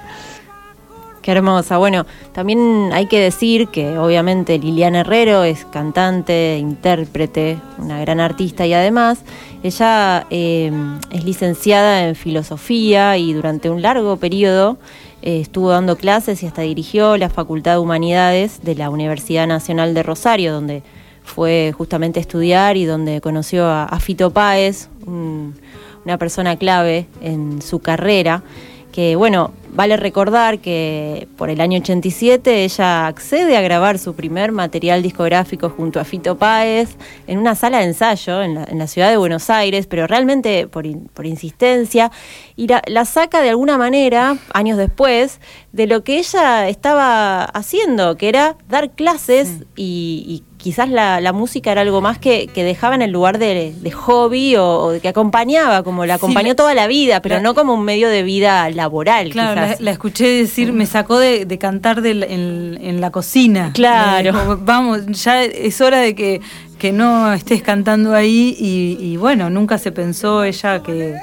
Qué 1.22 1.32
hermosa. 1.32 1.78
Bueno, 1.78 2.08
también 2.34 2.90
hay 2.94 3.06
que 3.06 3.20
decir 3.20 3.68
que 3.68 3.96
obviamente 4.00 4.58
Liliana 4.58 5.02
Herrero 5.02 5.44
es 5.44 5.66
cantante, 5.66 6.58
intérprete, 6.58 7.60
una 7.78 8.02
gran 8.02 8.20
artista 8.20 8.66
y 8.66 8.74
además 8.74 9.20
ella 9.62 10.26
eh, 10.32 10.72
es 11.12 11.24
licenciada 11.24 12.08
en 12.08 12.16
filosofía 12.16 13.18
y 13.18 13.34
durante 13.34 13.70
un 13.70 13.84
largo 13.84 14.18
periodo 14.18 14.80
eh, 15.22 15.42
estuvo 15.42 15.70
dando 15.70 15.96
clases 15.96 16.42
y 16.42 16.48
hasta 16.48 16.64
dirigió 16.64 17.16
la 17.18 17.30
Facultad 17.30 17.74
de 17.74 17.78
Humanidades 17.78 18.64
de 18.64 18.74
la 18.74 18.90
Universidad 18.90 19.46
Nacional 19.46 19.94
de 19.94 20.02
Rosario, 20.02 20.52
donde 20.52 20.82
fue 21.24 21.72
justamente 21.78 22.20
a 22.20 22.22
estudiar 22.22 22.78
y 22.78 22.86
donde 22.86 23.22
conoció 23.22 23.68
a, 23.68 23.96
Fito 24.00 24.32
Páez, 24.32 24.90
una 25.06 26.18
persona 26.18 26.56
clave 26.56 27.06
en 27.22 27.62
su 27.62 27.78
carrera 27.78 28.42
que 28.92 29.16
bueno, 29.16 29.52
vale 29.74 29.98
recordar 29.98 30.60
que 30.60 31.28
por 31.38 31.50
el 31.50 31.62
año 31.62 31.80
87 31.80 32.64
ella 32.64 33.08
accede 33.08 33.56
a 33.56 33.62
grabar 33.62 33.98
su 33.98 34.14
primer 34.14 34.52
material 34.52 35.02
discográfico 35.02 35.70
junto 35.70 36.00
a 36.00 36.04
Fito 36.04 36.38
Páez 36.38 36.90
en 37.28 37.40
una 37.40 37.56
sala 37.56 37.80
de 37.80 37.86
ensayo 37.86 38.42
en 38.42 38.56
la, 38.56 38.88
ciudad 38.88 39.10
de 39.10 39.18
Buenos 39.18 39.50
Aires, 39.50 39.88
pero 39.88 40.08
realmente 40.08 40.68
por, 40.68 40.86
insistencia, 41.26 42.12
y 42.56 42.68
la, 42.68 43.06
saca 43.06 43.42
de 43.42 43.50
alguna 43.50 43.78
manera, 43.78 44.38
años 44.54 44.78
después, 44.78 45.40
de 45.72 45.88
lo 45.88 46.04
que 46.04 46.18
ella 46.18 46.68
estaba 46.68 47.44
haciendo, 47.46 48.18
que 48.18 48.28
era 48.28 48.58
dar 48.68 48.92
clases 48.92 49.64
y, 49.76 50.44
quizás 50.62 50.90
la, 50.90 51.34
música 51.34 51.72
era 51.72 51.82
algo 51.82 52.02
más 52.02 52.18
que, 52.18 52.50
dejaba 52.54 52.96
en 52.96 53.02
el 53.02 53.12
lugar 53.12 53.38
de, 53.38 53.74
hobby 53.94 54.56
o, 54.58 54.94
que 55.02 55.08
acompañaba, 55.08 55.84
como 55.84 56.06
la 56.06 56.16
acompañó 56.16 56.56
toda 56.56 56.74
la 56.74 56.88
vida, 56.88 57.22
pero 57.22 57.42
no 57.42 57.56
como 57.56 57.74
un 57.74 57.84
medio 57.84 58.08
de 58.10 58.24
vida 58.24 58.70
laboral. 58.70 59.30
Claro, 59.32 59.76
la, 59.80 59.92
escuché 59.92 60.28
decir, 60.28 60.72
me 60.74 60.86
sacó 60.86 61.18
de, 61.20 61.58
cantar 61.60 62.06
en, 62.06 63.02
la 63.02 63.12
cocina. 63.12 63.72
Claro. 63.74 64.30
Eh, 64.30 64.58
vamos, 64.62 65.06
ya 65.08 65.44
es 65.44 65.82
hora 65.82 66.00
de 66.00 66.16
que, 66.16 66.42
que 66.78 66.92
no 66.92 67.34
estés 67.34 67.62
cantando 67.62 68.14
ahí 68.14 68.56
y 68.60 69.18
bueno, 69.18 69.50
nunca 69.50 69.78
se 69.78 69.92
pensó 69.92 70.44
ella 70.44 70.84
que 70.84 71.16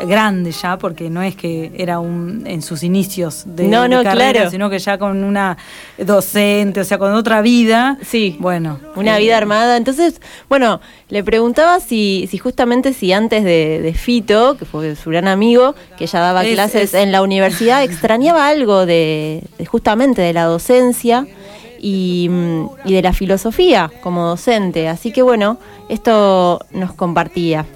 grande 0.00 0.52
ya, 0.52 0.78
porque 0.78 1.10
no 1.10 1.22
es 1.22 1.36
que 1.36 1.72
era 1.76 1.98
un 1.98 2.44
en 2.46 2.62
sus 2.62 2.82
inicios 2.82 3.44
de, 3.46 3.64
no, 3.64 3.88
no, 3.88 4.02
carrera, 4.02 4.50
sino 4.50 4.70
que 4.70 4.78
ya 4.78 4.98
con 4.98 5.22
una 5.24 5.56
docente, 5.98 6.80
o 6.80 6.84
sea, 6.84 6.98
con 6.98 7.12
otra 7.14 7.42
vida. 7.42 7.98
Sí. 8.02 8.36
Bueno. 8.38 8.80
Una 8.96 9.18
vida 9.18 9.36
armada. 9.36 9.76
Entonces, 9.76 10.20
bueno, 10.48 10.80
le 11.08 11.22
preguntaba 11.22 11.80
si, 11.80 12.26
si 12.30 12.38
justamente 12.38 12.92
si 12.92 13.12
antes 13.12 13.44
de, 13.44 13.94
Fito, 13.96 14.56
que 14.56 14.64
fue 14.64 14.96
su 14.96 15.10
gran 15.10 15.28
amigo, 15.28 15.74
que 15.96 16.06
ya 16.06 16.20
daba 16.20 16.42
clases 16.42 16.94
en 16.94 17.12
la 17.12 17.22
universidad, 17.22 17.82
extrañaba 17.82 18.48
algo 18.48 18.86
de, 18.86 19.42
justamente 19.66 20.22
de 20.22 20.32
la 20.32 20.44
docencia. 20.44 21.26
Y, 21.86 22.30
y 22.86 22.94
de 22.94 23.02
la 23.02 23.12
filosofía 23.12 23.90
como 24.02 24.26
docente. 24.26 24.88
Así 24.88 25.12
que 25.12 25.20
bueno, 25.20 25.58
esto 25.90 26.58
nos 26.70 26.94
compartía. 26.94 27.66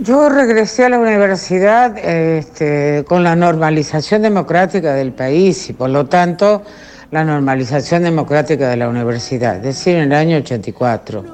Yo 0.00 0.28
regresé 0.28 0.84
a 0.84 0.90
la 0.90 1.00
universidad 1.00 1.98
este, 1.98 3.04
con 3.08 3.24
la 3.24 3.34
normalización 3.34 4.22
democrática 4.22 4.94
del 4.94 5.10
país 5.10 5.70
y 5.70 5.72
por 5.72 5.90
lo 5.90 6.06
tanto 6.06 6.62
la 7.10 7.24
normalización 7.24 8.04
democrática 8.04 8.68
de 8.68 8.76
la 8.76 8.88
universidad, 8.88 9.56
es 9.56 9.62
decir, 9.64 9.96
en 9.96 10.12
el 10.12 10.18
año 10.18 10.36
84. 10.36 11.24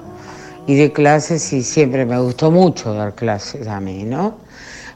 Y 0.66 0.76
de 0.76 0.92
clases 0.92 1.52
y 1.52 1.62
siempre 1.62 2.06
me 2.06 2.18
gustó 2.18 2.50
mucho 2.50 2.94
dar 2.94 3.14
clases 3.14 3.68
a 3.68 3.80
mí, 3.80 4.04
¿no? 4.04 4.36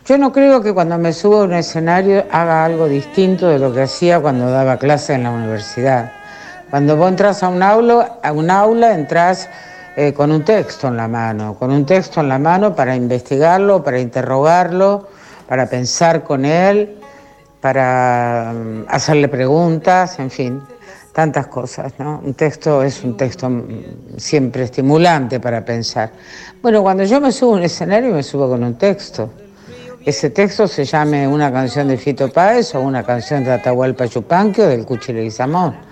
Yo 0.07 0.17
no 0.17 0.33
creo 0.33 0.63
que 0.63 0.73
cuando 0.73 0.97
me 0.97 1.13
subo 1.13 1.43
a 1.43 1.45
un 1.45 1.53
escenario 1.53 2.25
haga 2.31 2.65
algo 2.65 2.89
distinto 2.89 3.49
de 3.49 3.59
lo 3.59 3.75
que 3.75 3.83
hacía 3.83 4.19
cuando 4.19 4.51
daba 4.51 4.79
clases 4.79 5.11
en 5.11 5.25
la 5.25 5.31
universidad. 5.31 6.13
Cuando 6.71 6.97
vos 6.97 7.11
entras 7.11 7.43
a 7.43 7.49
un 7.49 7.63
aula, 7.63 8.19
a 8.23 8.33
un 8.33 8.51
aula 8.51 8.95
entras 8.95 9.51
eh, 10.01 10.13
con 10.13 10.31
un 10.31 10.45
texto 10.45 10.87
en 10.87 10.97
la 10.97 11.09
mano, 11.09 11.57
con 11.59 11.73
un 11.73 11.85
texto 11.85 12.21
en 12.21 12.29
la 12.29 12.39
mano 12.39 12.73
para 12.73 12.95
investigarlo, 12.95 13.83
para 13.83 13.99
interrogarlo, 13.99 15.09
para 15.49 15.69
pensar 15.69 16.23
con 16.23 16.45
él, 16.45 17.01
para 17.61 18.53
mm, 18.55 18.85
hacerle 18.87 19.27
preguntas, 19.27 20.21
en 20.21 20.31
fin, 20.31 20.63
tantas 21.13 21.49
cosas, 21.49 21.95
¿no? 21.99 22.23
Un 22.25 22.35
texto 22.35 22.81
es 22.85 23.03
un 23.03 23.17
texto 23.17 23.51
mm, 23.51 24.19
siempre 24.19 24.63
estimulante 24.63 25.41
para 25.41 25.65
pensar. 25.65 26.13
Bueno, 26.63 26.81
cuando 26.83 27.03
yo 27.03 27.21
me 27.21 27.33
subo 27.33 27.55
a 27.55 27.57
un 27.57 27.65
escenario 27.65 28.15
me 28.15 28.23
subo 28.23 28.49
con 28.49 28.63
un 28.63 28.79
texto. 28.79 29.29
Ese 30.05 30.31
texto 30.31 30.69
se 30.69 30.85
llame 30.85 31.27
una 31.27 31.51
canción 31.51 31.89
de 31.89 31.97
Fito 31.97 32.33
Páez 32.33 32.73
o 32.77 32.83
una 32.83 33.03
canción 33.03 33.43
de 33.43 33.51
Atahualpa 33.51 34.05
Yupanqui 34.05 34.61
o 34.61 34.69
del 34.69 34.87
y 35.27 35.31
Samón. 35.33 35.88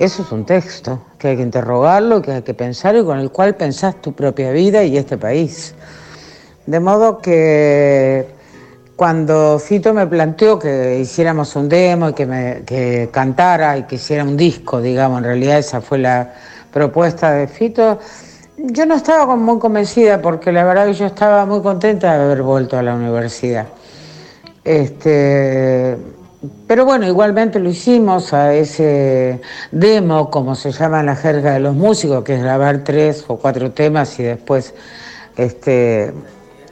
Eso 0.00 0.22
es 0.22 0.32
un 0.32 0.46
texto 0.46 0.98
que 1.18 1.28
hay 1.28 1.36
que 1.36 1.42
interrogarlo, 1.42 2.22
que 2.22 2.32
hay 2.32 2.40
que 2.40 2.54
pensar 2.54 2.96
y 2.96 3.04
con 3.04 3.18
el 3.18 3.30
cual 3.30 3.54
pensás 3.54 4.00
tu 4.00 4.14
propia 4.14 4.50
vida 4.50 4.82
y 4.82 4.96
este 4.96 5.18
país. 5.18 5.74
De 6.64 6.80
modo 6.80 7.18
que 7.18 8.26
cuando 8.96 9.58
Fito 9.58 9.92
me 9.92 10.06
planteó 10.06 10.58
que 10.58 10.98
hiciéramos 10.98 11.54
un 11.54 11.68
demo 11.68 12.08
y 12.08 12.12
que, 12.14 12.24
me, 12.24 12.62
que 12.64 13.10
cantara 13.12 13.76
y 13.76 13.82
que 13.82 13.96
hiciera 13.96 14.24
un 14.24 14.38
disco, 14.38 14.80
digamos, 14.80 15.18
en 15.18 15.24
realidad 15.24 15.58
esa 15.58 15.82
fue 15.82 15.98
la 15.98 16.32
propuesta 16.72 17.32
de 17.32 17.46
Fito, 17.46 17.98
yo 18.56 18.86
no 18.86 18.94
estaba 18.94 19.36
muy 19.36 19.58
convencida 19.58 20.22
porque 20.22 20.50
la 20.50 20.64
verdad 20.64 20.86
que 20.86 20.94
yo 20.94 21.04
estaba 21.04 21.44
muy 21.44 21.60
contenta 21.60 22.16
de 22.16 22.24
haber 22.24 22.40
vuelto 22.40 22.78
a 22.78 22.82
la 22.82 22.94
universidad. 22.94 23.66
Este, 24.64 25.98
pero 26.66 26.86
bueno, 26.86 27.06
igualmente 27.06 27.60
lo 27.60 27.68
hicimos 27.68 28.32
a 28.32 28.54
ese 28.54 29.40
demo, 29.72 30.30
como 30.30 30.54
se 30.54 30.72
llama 30.72 31.00
en 31.00 31.06
la 31.06 31.16
jerga 31.16 31.52
de 31.52 31.60
los 31.60 31.74
músicos, 31.74 32.24
que 32.24 32.36
es 32.36 32.42
grabar 32.42 32.82
tres 32.82 33.24
o 33.28 33.36
cuatro 33.36 33.72
temas 33.72 34.18
y 34.18 34.22
después 34.22 34.72
este, 35.36 36.14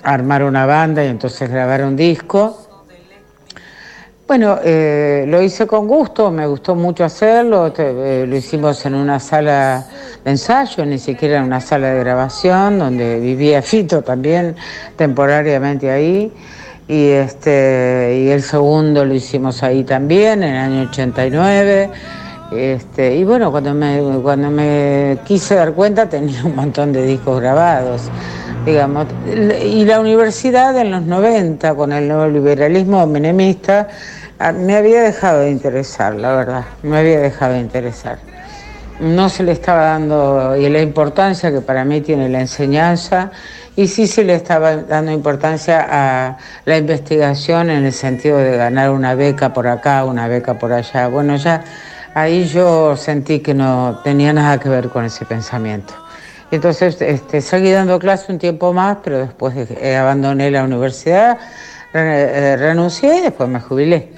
armar 0.02 0.42
una 0.42 0.64
banda 0.64 1.04
y 1.04 1.08
entonces 1.08 1.50
grabar 1.50 1.84
un 1.84 1.96
disco. 1.96 2.64
Bueno, 4.26 4.58
eh, 4.62 5.24
lo 5.26 5.42
hice 5.42 5.66
con 5.66 5.86
gusto, 5.86 6.30
me 6.30 6.46
gustó 6.46 6.74
mucho 6.74 7.04
hacerlo, 7.04 7.72
eh, 7.76 8.24
lo 8.26 8.36
hicimos 8.36 8.84
en 8.86 8.94
una 8.94 9.20
sala 9.20 9.86
de 10.24 10.30
ensayo, 10.30 10.84
ni 10.86 10.98
siquiera 10.98 11.38
en 11.38 11.44
una 11.44 11.60
sala 11.60 11.88
de 11.88 12.00
grabación, 12.00 12.78
donde 12.78 13.20
vivía 13.20 13.60
Fito 13.60 14.02
también 14.02 14.56
temporariamente 14.96 15.90
ahí 15.90 16.32
y 16.88 17.08
este 17.10 18.22
y 18.24 18.30
el 18.30 18.42
segundo 18.42 19.04
lo 19.04 19.12
hicimos 19.14 19.62
ahí 19.62 19.84
también 19.84 20.42
en 20.42 20.54
el 20.54 20.56
año 20.56 20.88
89 20.88 21.90
este, 22.50 23.14
y 23.14 23.24
bueno 23.24 23.50
cuando 23.50 23.74
me 23.74 24.00
cuando 24.22 24.50
me 24.50 25.18
quise 25.26 25.54
dar 25.54 25.74
cuenta 25.74 26.08
tenía 26.08 26.42
un 26.44 26.56
montón 26.56 26.94
de 26.94 27.04
discos 27.04 27.40
grabados 27.40 28.10
digamos. 28.64 29.06
Y 29.64 29.84
la 29.84 30.00
universidad 30.00 30.76
en 30.78 30.90
los 30.90 31.02
90 31.02 31.74
con 31.74 31.92
el 31.92 32.08
neoliberalismo 32.08 33.06
menemista 33.06 33.88
ah, 34.38 34.52
me 34.52 34.76
había 34.76 35.02
dejado 35.02 35.40
de 35.40 35.50
interesar 35.50 36.14
la 36.14 36.34
verdad 36.34 36.64
me 36.82 36.98
había 36.98 37.20
dejado 37.20 37.52
de 37.52 37.60
interesar. 37.60 38.18
No 39.00 39.28
se 39.28 39.44
le 39.44 39.52
estaba 39.52 39.84
dando 39.84 40.56
y 40.56 40.68
la 40.70 40.80
importancia 40.80 41.52
que 41.52 41.60
para 41.60 41.84
mí 41.84 42.00
tiene 42.00 42.30
la 42.30 42.40
enseñanza 42.40 43.30
y 43.78 43.86
sí 43.86 44.08
se 44.08 44.24
le 44.24 44.34
estaba 44.34 44.74
dando 44.76 45.12
importancia 45.12 45.86
a 45.88 46.36
la 46.64 46.78
investigación 46.78 47.70
en 47.70 47.86
el 47.86 47.92
sentido 47.92 48.36
de 48.36 48.56
ganar 48.56 48.90
una 48.90 49.14
beca 49.14 49.52
por 49.52 49.68
acá, 49.68 50.04
una 50.04 50.26
beca 50.26 50.58
por 50.58 50.72
allá. 50.72 51.06
Bueno, 51.06 51.36
ya 51.36 51.62
ahí 52.12 52.48
yo 52.48 52.96
sentí 52.96 53.38
que 53.38 53.54
no 53.54 54.00
tenía 54.02 54.32
nada 54.32 54.58
que 54.58 54.68
ver 54.68 54.88
con 54.88 55.04
ese 55.04 55.24
pensamiento. 55.24 55.94
Entonces 56.50 57.00
este, 57.00 57.40
seguí 57.40 57.70
dando 57.70 58.00
clase 58.00 58.32
un 58.32 58.40
tiempo 58.40 58.72
más, 58.72 58.98
pero 59.04 59.18
después 59.18 59.54
eh, 59.56 59.96
abandoné 59.96 60.50
la 60.50 60.64
universidad, 60.64 61.38
eh, 61.94 62.56
renuncié 62.58 63.18
y 63.18 63.20
después 63.20 63.48
me 63.48 63.60
jubilé 63.60 64.08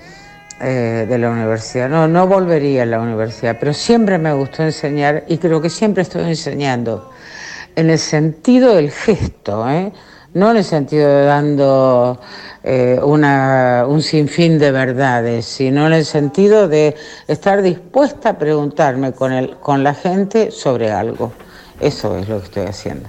eh, 0.62 1.04
de 1.06 1.18
la 1.18 1.28
universidad. 1.28 1.90
No, 1.90 2.08
no 2.08 2.26
volvería 2.26 2.84
a 2.84 2.86
la 2.86 2.98
universidad, 2.98 3.58
pero 3.60 3.74
siempre 3.74 4.16
me 4.16 4.32
gustó 4.32 4.62
enseñar 4.62 5.24
y 5.28 5.36
creo 5.36 5.60
que 5.60 5.68
siempre 5.68 6.02
estoy 6.02 6.22
enseñando 6.22 7.10
en 7.80 7.90
el 7.90 7.98
sentido 7.98 8.74
del 8.74 8.90
gesto, 8.90 9.68
¿eh? 9.68 9.92
no 10.34 10.50
en 10.50 10.58
el 10.58 10.64
sentido 10.64 11.08
de 11.08 11.24
dando 11.24 12.20
eh, 12.62 13.00
una, 13.02 13.84
un 13.88 14.02
sinfín 14.02 14.58
de 14.58 14.70
verdades, 14.70 15.46
sino 15.46 15.86
en 15.86 15.94
el 15.94 16.04
sentido 16.04 16.68
de 16.68 16.94
estar 17.26 17.62
dispuesta 17.62 18.30
a 18.30 18.38
preguntarme 18.38 19.12
con, 19.12 19.32
el, 19.32 19.56
con 19.56 19.82
la 19.82 19.94
gente 19.94 20.50
sobre 20.50 20.90
algo. 20.90 21.32
Eso 21.80 22.16
es 22.18 22.28
lo 22.28 22.38
que 22.40 22.44
estoy 22.44 22.66
haciendo. 22.66 23.08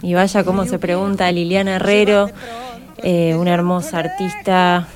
Y 0.00 0.14
vaya 0.14 0.44
cómo 0.44 0.64
se 0.64 0.78
pregunta 0.78 1.30
Liliana 1.32 1.76
Herrero, 1.76 2.30
eh, 3.02 3.34
una 3.34 3.52
hermosa 3.52 3.98
artista 3.98 4.86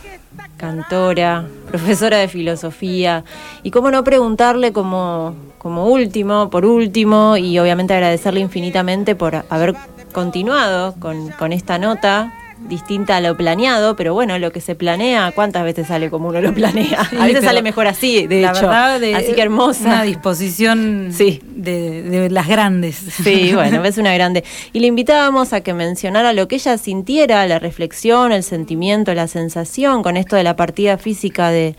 cantora, 0.57 1.47
profesora 1.69 2.19
de 2.19 2.29
filosofía. 2.29 3.25
Y 3.63 3.71
cómo 3.71 3.91
no 3.91 4.05
preguntarle 4.05 4.73
como, 4.73 5.35
como 5.59 5.87
último, 5.87 6.51
por 6.51 6.65
último, 6.65 7.37
y 7.37 7.59
obviamente 7.59 7.95
agradecerle 7.95 8.41
infinitamente 8.41 9.15
por 9.15 9.45
haber 9.49 9.75
continuado 10.13 10.95
con, 11.01 11.31
con 11.31 11.53
esta 11.53 11.79
nota 11.79 12.33
distinta 12.69 13.17
a 13.17 13.21
lo 13.21 13.37
planeado, 13.37 13.97
pero 13.97 14.15
bueno, 14.15 14.39
lo 14.39 14.53
que 14.53 14.61
se 14.61 14.75
planea, 14.75 15.33
¿cuántas 15.33 15.65
veces 15.65 15.87
sale 15.89 16.11
como 16.11 16.29
uno 16.29 16.41
lo 16.41 16.55
planea? 16.55 17.09
a 17.19 17.27
veces 17.27 17.45
sale 17.45 17.63
mejor 17.63 17.87
así, 17.87 18.27
de 18.27 18.41
hecho. 18.45 18.71
así 18.71 19.35
que 19.35 19.43
hermosa. 19.43 19.85
Una 19.85 20.03
disposición 20.03 21.11
sí. 21.13 21.41
de, 21.45 22.29
las 22.31 22.49
grandes. 22.49 22.97
Sí, 22.97 23.53
bueno, 23.55 23.85
es 23.85 23.99
una 23.99 24.15
grande. 24.15 24.45
Y 24.73 24.81
le 24.81 24.87
invitábamos 24.87 25.53
a 25.53 25.61
que 25.61 25.75
mencionara 25.75 26.33
lo 26.33 26.49
que 26.49 26.57
ella 26.57 26.79
sintiera, 26.79 27.47
la 27.47 27.59
reflexión, 27.59 28.33
el 28.33 28.43
sentimiento, 28.43 29.15
la 29.15 29.29
sensación 29.29 30.03
con 30.03 30.17
esto 30.17 30.37
de 30.37 30.43
la 30.43 30.57
partida 30.57 30.99
física 30.99 31.51
de, 31.51 31.77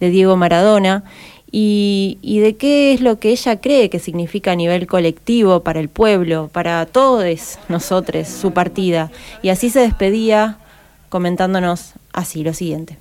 de 0.00 0.10
Diego 0.10 0.36
Maradona 0.36 1.04
y, 1.52 2.40
de 2.42 2.56
qué 2.56 2.92
es 2.92 3.00
lo 3.00 3.18
que 3.18 3.30
ella 3.30 3.60
cree 3.60 3.90
que 3.90 3.98
significa 3.98 4.52
a 4.52 4.56
nivel 4.56 4.86
colectivo 4.86 5.60
para 5.60 5.80
el 5.80 5.88
pueblo, 5.88 6.48
para 6.52 6.86
todos 6.86 7.58
nosotros, 7.68 8.28
su 8.28 8.52
partida. 8.52 9.10
Y 9.42 9.48
así 9.48 9.70
se 9.70 9.80
despedía 9.80 10.58
comentándonos 11.08 11.94
así 12.12 12.44
lo 12.44 12.54
siguiente. 12.54 12.98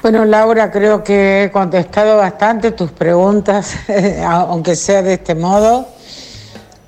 Bueno, 0.00 0.24
Laura, 0.24 0.70
creo 0.70 1.02
que 1.02 1.44
he 1.44 1.50
contestado 1.50 2.18
bastante 2.18 2.72
tus 2.72 2.90
preguntas, 2.90 3.74
aunque 4.26 4.76
sea 4.76 5.02
de 5.02 5.14
este 5.14 5.34
modo. 5.34 5.88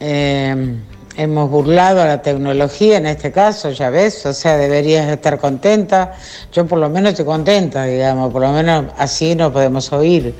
Eh, 0.01 0.77
hemos 1.17 1.51
burlado 1.51 2.03
a 2.03 2.07
la 2.07 2.23
tecnología 2.23 2.99
en 2.99 3.07
este 3.07 3.33
caso, 3.33 3.71
ya 3.71 3.91
ves, 3.91 4.27
o 4.27 4.33
sea, 4.33 4.57
deberías 4.57 5.09
estar 5.09 5.39
contenta. 5.39 6.13
Yo 6.53 6.67
por 6.67 6.79
lo 6.79 6.91
menos 6.91 7.11
estoy 7.11 7.25
contenta, 7.25 7.85
digamos, 7.85 8.33
por 8.33 8.43
lo 8.43 8.53
menos 8.53 8.87
así 8.99 9.35
nos 9.35 9.53
podemos 9.53 9.93
oír. 9.93 10.35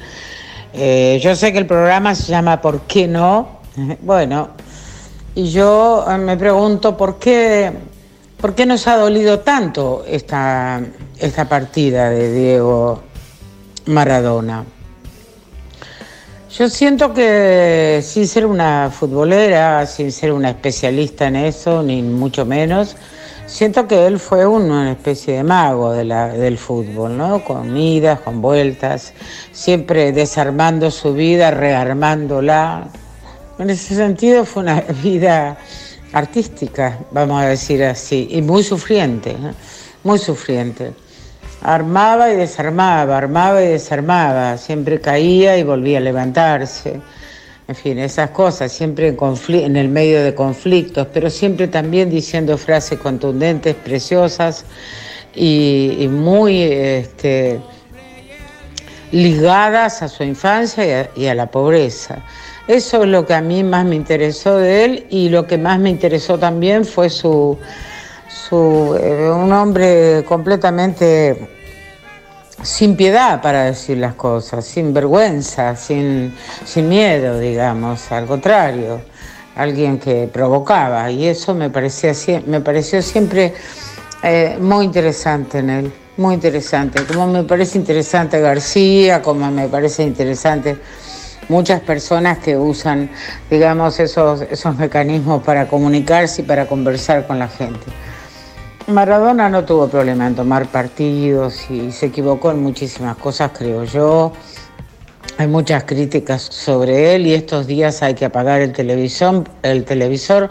Eh, 0.73 1.19
yo 1.23 1.35
sé 1.35 1.53
que 1.53 1.59
el 1.59 1.67
programa 1.67 2.15
se 2.15 2.31
llama 2.31 2.61
¿Por 2.61 2.83
qué 2.83 3.09
no? 3.09 3.61
Bueno, 4.03 4.51
y 5.35 5.51
yo 5.51 6.05
eh, 6.09 6.19
me 6.19 6.37
pregunto 6.37 6.97
por 6.97 7.19
qué, 7.19 7.73
por 8.41 8.55
qué 8.55 8.67
nos 8.67 8.87
ha 8.87 8.97
dolido 8.97 9.41
tanto 9.41 10.05
esta, 10.07 10.81
esta 11.19 11.49
partida 11.49 12.11
de 12.11 12.33
Diego 12.33 13.03
Maradona. 13.87 14.76
Yo 16.59 16.71
siento 16.71 17.13
que 17.13 18.01
sin 18.03 18.27
ser 18.27 18.47
una 18.47 18.91
futbolera, 18.91 19.85
sin 19.85 20.11
ser 20.11 20.33
una 20.33 20.49
especialista 20.49 21.27
en 21.27 21.37
eso, 21.37 21.83
ni 21.83 22.01
mucho 22.01 22.47
menos, 22.47 22.97
siento 23.45 23.87
que 23.87 24.07
él 24.07 24.19
fue 24.19 24.47
una 24.47 24.93
especie 24.93 25.35
de 25.35 25.43
mago 25.43 25.93
del 25.93 26.57
fútbol, 26.57 27.19
¿no? 27.19 27.45
Con 27.45 27.77
idas, 27.77 28.21
con 28.21 28.41
vueltas, 28.41 29.13
siempre 29.53 30.13
desarmando 30.13 30.91
su 30.91 31.13
vida, 31.13 31.51
rearmándola. 31.51 32.89
En 33.59 33.69
ese 33.69 33.95
sentido 33.95 34.47
fue 34.47 34.63
una 34.63 34.81
vida 35.03 35.59
artística, 36.15 37.01
vamos 37.11 37.43
a 37.43 37.49
decir 37.49 37.85
así, 37.85 38.29
y 38.31 38.41
muy 38.41 38.63
sufriente, 38.63 39.33
¿eh? 39.33 39.53
muy 40.05 40.19
sufriente. 40.19 40.95
Armaba 41.63 42.33
y 42.33 42.37
desarmaba, 42.37 43.17
armaba 43.17 43.63
y 43.63 43.69
desarmaba, 43.69 44.57
siempre 44.59 45.01
caía 45.01 45.59
y 45.59 45.63
volvía 45.63 45.99
a 45.99 46.01
levantarse. 46.01 47.01
En 47.69 47.75
fin, 47.75 47.99
esas 47.99 48.31
cosas, 48.31 48.71
siempre 48.71 49.17
en, 49.49 49.77
el 49.77 49.89
medio 49.89 50.23
de 50.23 50.35
conflictos, 50.35 51.09
pero 51.13 51.29
siempre 51.29 51.67
también 51.67 52.09
diciendo 52.09 52.57
frases 52.57 53.01
contundentes, 53.01 53.75
preciosas 53.75 54.65
y, 55.35 56.07
muy 56.09 56.63
este, 56.63 57.59
ligadas 59.11 60.01
a 60.03 60.09
su 60.09 60.23
infancia 60.23 61.11
y 61.17 61.27
a, 61.27 61.35
la 61.35 61.51
pobreza. 61.51 62.23
Eso 62.69 63.03
es 63.03 63.09
lo 63.09 63.27
que 63.27 63.35
a 63.35 63.41
mí 63.41 63.65
más 63.65 63.85
me 63.85 63.97
interesó 63.97 64.59
de 64.59 64.85
él 64.85 65.07
y 65.11 65.29
lo 65.29 65.49
que 65.49 65.59
más 65.59 65.81
me 65.81 65.91
interesó 65.91 66.39
también 66.39 66.85
fue 66.85 67.11
su, 67.11 67.59
su 68.29 68.99
eh, 69.01 69.31
un 69.31 69.53
hombre 69.53 70.25
completamente 70.27 71.49
sin 72.63 72.97
piedad 72.97 73.41
para 73.41 73.65
decir 73.65 73.99
las 73.99 74.15
cosas, 74.15 74.65
sin 74.65 74.93
vergüenza, 74.93 75.77
sin, 75.77 76.35
sin 76.65 76.89
miedo, 76.89 77.39
digamos, 77.39 78.11
al 78.11 78.27
contrario, 78.27 79.01
alguien 79.55 79.99
que 79.99 80.29
provocaba 80.33 81.11
y 81.11 81.27
eso 81.27 81.55
me, 81.55 81.71
parecía, 81.71 82.13
me 82.47 82.61
pareció 82.61 83.03
siempre 83.03 83.55
eh, 84.23 84.57
muy 84.61 84.87
interesante 84.87 85.59
en 85.59 85.71
él, 85.71 85.93
muy 86.17 86.35
interesante, 86.35 87.05
como 87.05 87.27
me 87.27 87.45
parece 87.45 87.79
interesante 87.79 88.41
García, 88.41 89.23
como 89.23 89.51
me 89.51 89.69
parece 89.69 90.03
interesante 90.03 90.77
muchas 91.49 91.81
personas 91.81 92.39
que 92.39 92.57
usan, 92.57 93.11
digamos, 93.51 94.01
esos, 94.01 94.43
esos 94.43 94.77
mecanismos 94.77 95.43
para 95.43 95.69
comunicarse 95.69 96.43
y 96.43 96.45
para 96.45 96.67
conversar 96.67 97.27
con 97.27 97.39
la 97.39 97.49
gente. 97.49 97.87
Maradona 98.89 99.49
no 99.49 99.65
tuvo 99.65 99.89
problema 99.89 100.29
en 100.29 100.37
tomar 100.37 100.67
partidos 100.67 101.69
y 101.71 101.91
se 101.91 102.07
equivocó 102.07 102.53
en 102.53 102.63
muchísimas 102.63 103.17
cosas, 103.17 103.51
creo 103.57 103.83
yo. 103.83 104.33
Hay 105.39 105.49
muchas 105.49 105.83
críticas 105.85 106.43
sobre 106.43 107.17
él 107.17 107.27
y 107.27 107.35
estos 107.35 107.67
días 107.67 108.03
hay 108.05 108.15
que 108.15 108.25
apagar 108.25 108.61
el 108.61 108.73
televisor, 108.73 109.43
el 109.63 109.85
televisor 109.85 110.51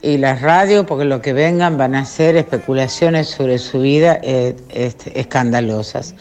y 0.00 0.16
la 0.16 0.36
radio 0.36 0.86
porque 0.86 1.04
lo 1.04 1.20
que 1.20 1.32
vengan 1.32 1.76
van 1.76 1.96
a 1.96 2.04
ser 2.04 2.36
especulaciones 2.36 3.28
sobre 3.28 3.58
su 3.58 3.80
vida 3.80 4.20
eh, 4.22 4.54
este, 4.70 5.18
escandalosas. 5.18 6.14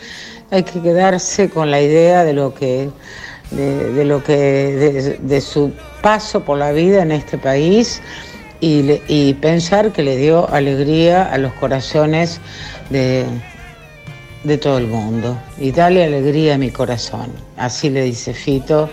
Hay 0.49 0.63
que 0.63 0.81
quedarse 0.81 1.51
con 1.51 1.69
la 1.69 1.79
idea 1.79 2.23
de 2.23 2.33
lo 2.33 2.55
que 2.55 2.89
de, 3.51 4.05
lo 4.05 4.23
que 4.23 5.19
de 5.21 5.41
su 5.41 5.73
paso 6.01 6.43
por 6.43 6.57
la 6.57 6.71
vida 6.71 7.03
en 7.03 7.11
este 7.11 7.37
país 7.37 8.01
y, 8.61 9.33
pensar 9.41 9.91
que 9.91 10.03
le 10.03 10.15
dio 10.17 10.47
alegría 10.49 11.23
a 11.23 11.37
los 11.39 11.51
corazones 11.53 12.39
de, 12.91 13.25
de 14.43 14.57
todo 14.57 14.77
el 14.77 14.87
mundo. 14.87 15.37
Y 15.57 15.71
dale 15.71 16.03
alegría 16.03 16.55
a 16.55 16.57
mi 16.57 16.69
corazón. 16.69 17.31
Así 17.57 17.89
le 17.89 18.03
dice 18.03 18.33
Fito. 18.33 18.89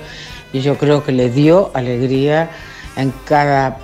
Y 0.52 0.61
yo 0.61 0.78
creo 0.78 1.04
que 1.04 1.12
le 1.12 1.28
dio 1.31 1.70
alegría 1.74 2.48
en 2.96 3.12
cada 3.26 3.76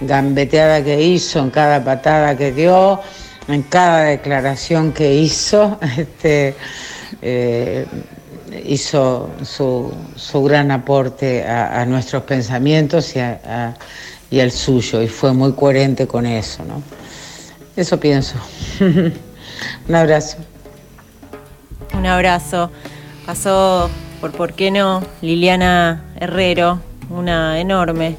gambeteada 0.00 0.82
que 0.82 1.00
hizo, 1.00 1.38
en 1.38 1.50
cada 1.50 1.84
patada 1.84 2.36
que 2.36 2.50
dio, 2.50 3.00
en 3.46 3.62
cada 3.62 4.04
declaración 4.04 4.92
que 4.92 5.14
hizo. 5.14 5.78
Este, 5.96 6.56
eh, 7.22 7.86
hizo 8.66 9.30
su, 9.44 9.92
gran 10.42 10.72
aporte 10.72 11.44
a, 11.44 11.84
nuestros 11.86 12.24
pensamientos 12.24 13.14
y 13.14 13.20
a 13.20 13.76
y 14.34 14.40
el 14.40 14.50
suyo, 14.50 15.00
y 15.00 15.06
fue 15.06 15.32
muy 15.32 15.52
coherente 15.52 16.08
con 16.08 16.26
eso, 16.26 16.64
¿no? 16.64 16.82
Eso 17.76 18.00
pienso. 18.00 18.34
Un 18.80 19.94
abrazo. 19.94 20.38
Un 21.96 22.04
abrazo. 22.04 22.72
Pasó 23.26 23.88
por 24.20 24.32
por 24.32 24.54
qué 24.54 24.72
no 24.72 25.04
Liliana 25.22 26.02
Herrero, 26.18 26.80
una 27.10 27.60
enorme. 27.60 28.16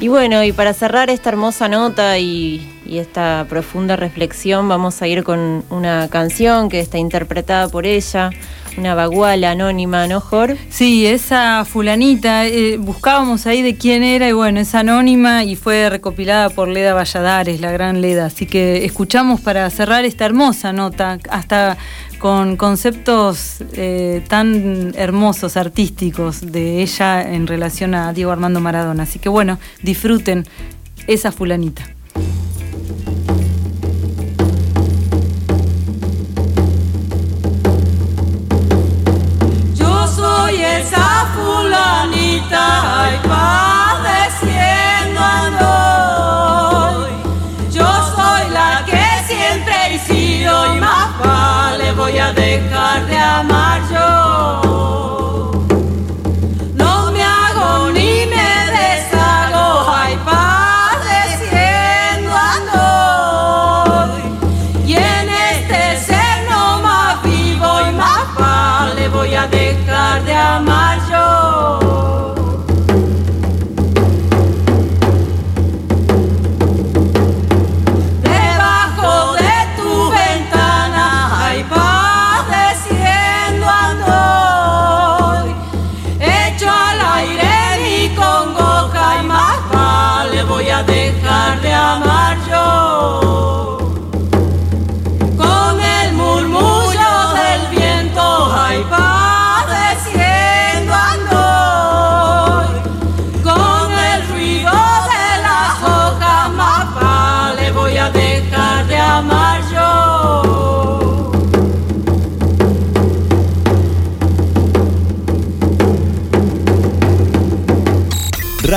Y 0.00 0.08
bueno, 0.08 0.42
y 0.42 0.52
para 0.52 0.72
cerrar 0.72 1.10
esta 1.10 1.28
hermosa 1.28 1.68
nota 1.68 2.18
y, 2.18 2.80
y, 2.86 2.96
esta 2.96 3.44
profunda 3.46 3.96
reflexión, 3.96 4.66
vamos 4.66 5.02
a 5.02 5.06
ir 5.08 5.24
con 5.24 5.62
una 5.68 6.08
canción 6.08 6.70
que 6.70 6.80
está 6.80 6.96
interpretada 6.96 7.68
por 7.68 7.86
ella, 7.86 8.30
una 8.76 8.94
baguala 8.94 9.52
anónima, 9.52 10.06
¿no, 10.06 10.20
Jor? 10.20 10.56
Sí, 10.68 11.06
esa 11.06 11.64
fulanita, 11.64 12.46
eh, 12.46 12.76
buscábamos 12.76 13.46
ahí 13.46 13.62
de 13.62 13.76
quién 13.76 14.02
era 14.02 14.28
y 14.28 14.32
bueno, 14.32 14.60
es 14.60 14.74
anónima 14.74 15.44
y 15.44 15.56
fue 15.56 15.88
recopilada 15.90 16.50
por 16.50 16.68
Leda 16.68 16.94
Valladares, 16.94 17.60
la 17.60 17.72
gran 17.72 18.00
Leda. 18.00 18.26
Así 18.26 18.46
que 18.46 18.84
escuchamos 18.84 19.40
para 19.40 19.68
cerrar 19.70 20.04
esta 20.04 20.24
hermosa 20.24 20.72
nota, 20.72 21.18
hasta 21.30 21.76
con 22.18 22.56
conceptos 22.56 23.58
eh, 23.74 24.22
tan 24.28 24.94
hermosos, 24.96 25.56
artísticos 25.56 26.52
de 26.52 26.82
ella 26.82 27.22
en 27.34 27.46
relación 27.46 27.94
a 27.94 28.12
Diego 28.12 28.32
Armando 28.32 28.60
Maradona. 28.60 29.04
Así 29.04 29.18
que 29.18 29.28
bueno, 29.28 29.58
disfruten 29.82 30.44
esa 31.06 31.32
fulanita. 31.32 31.93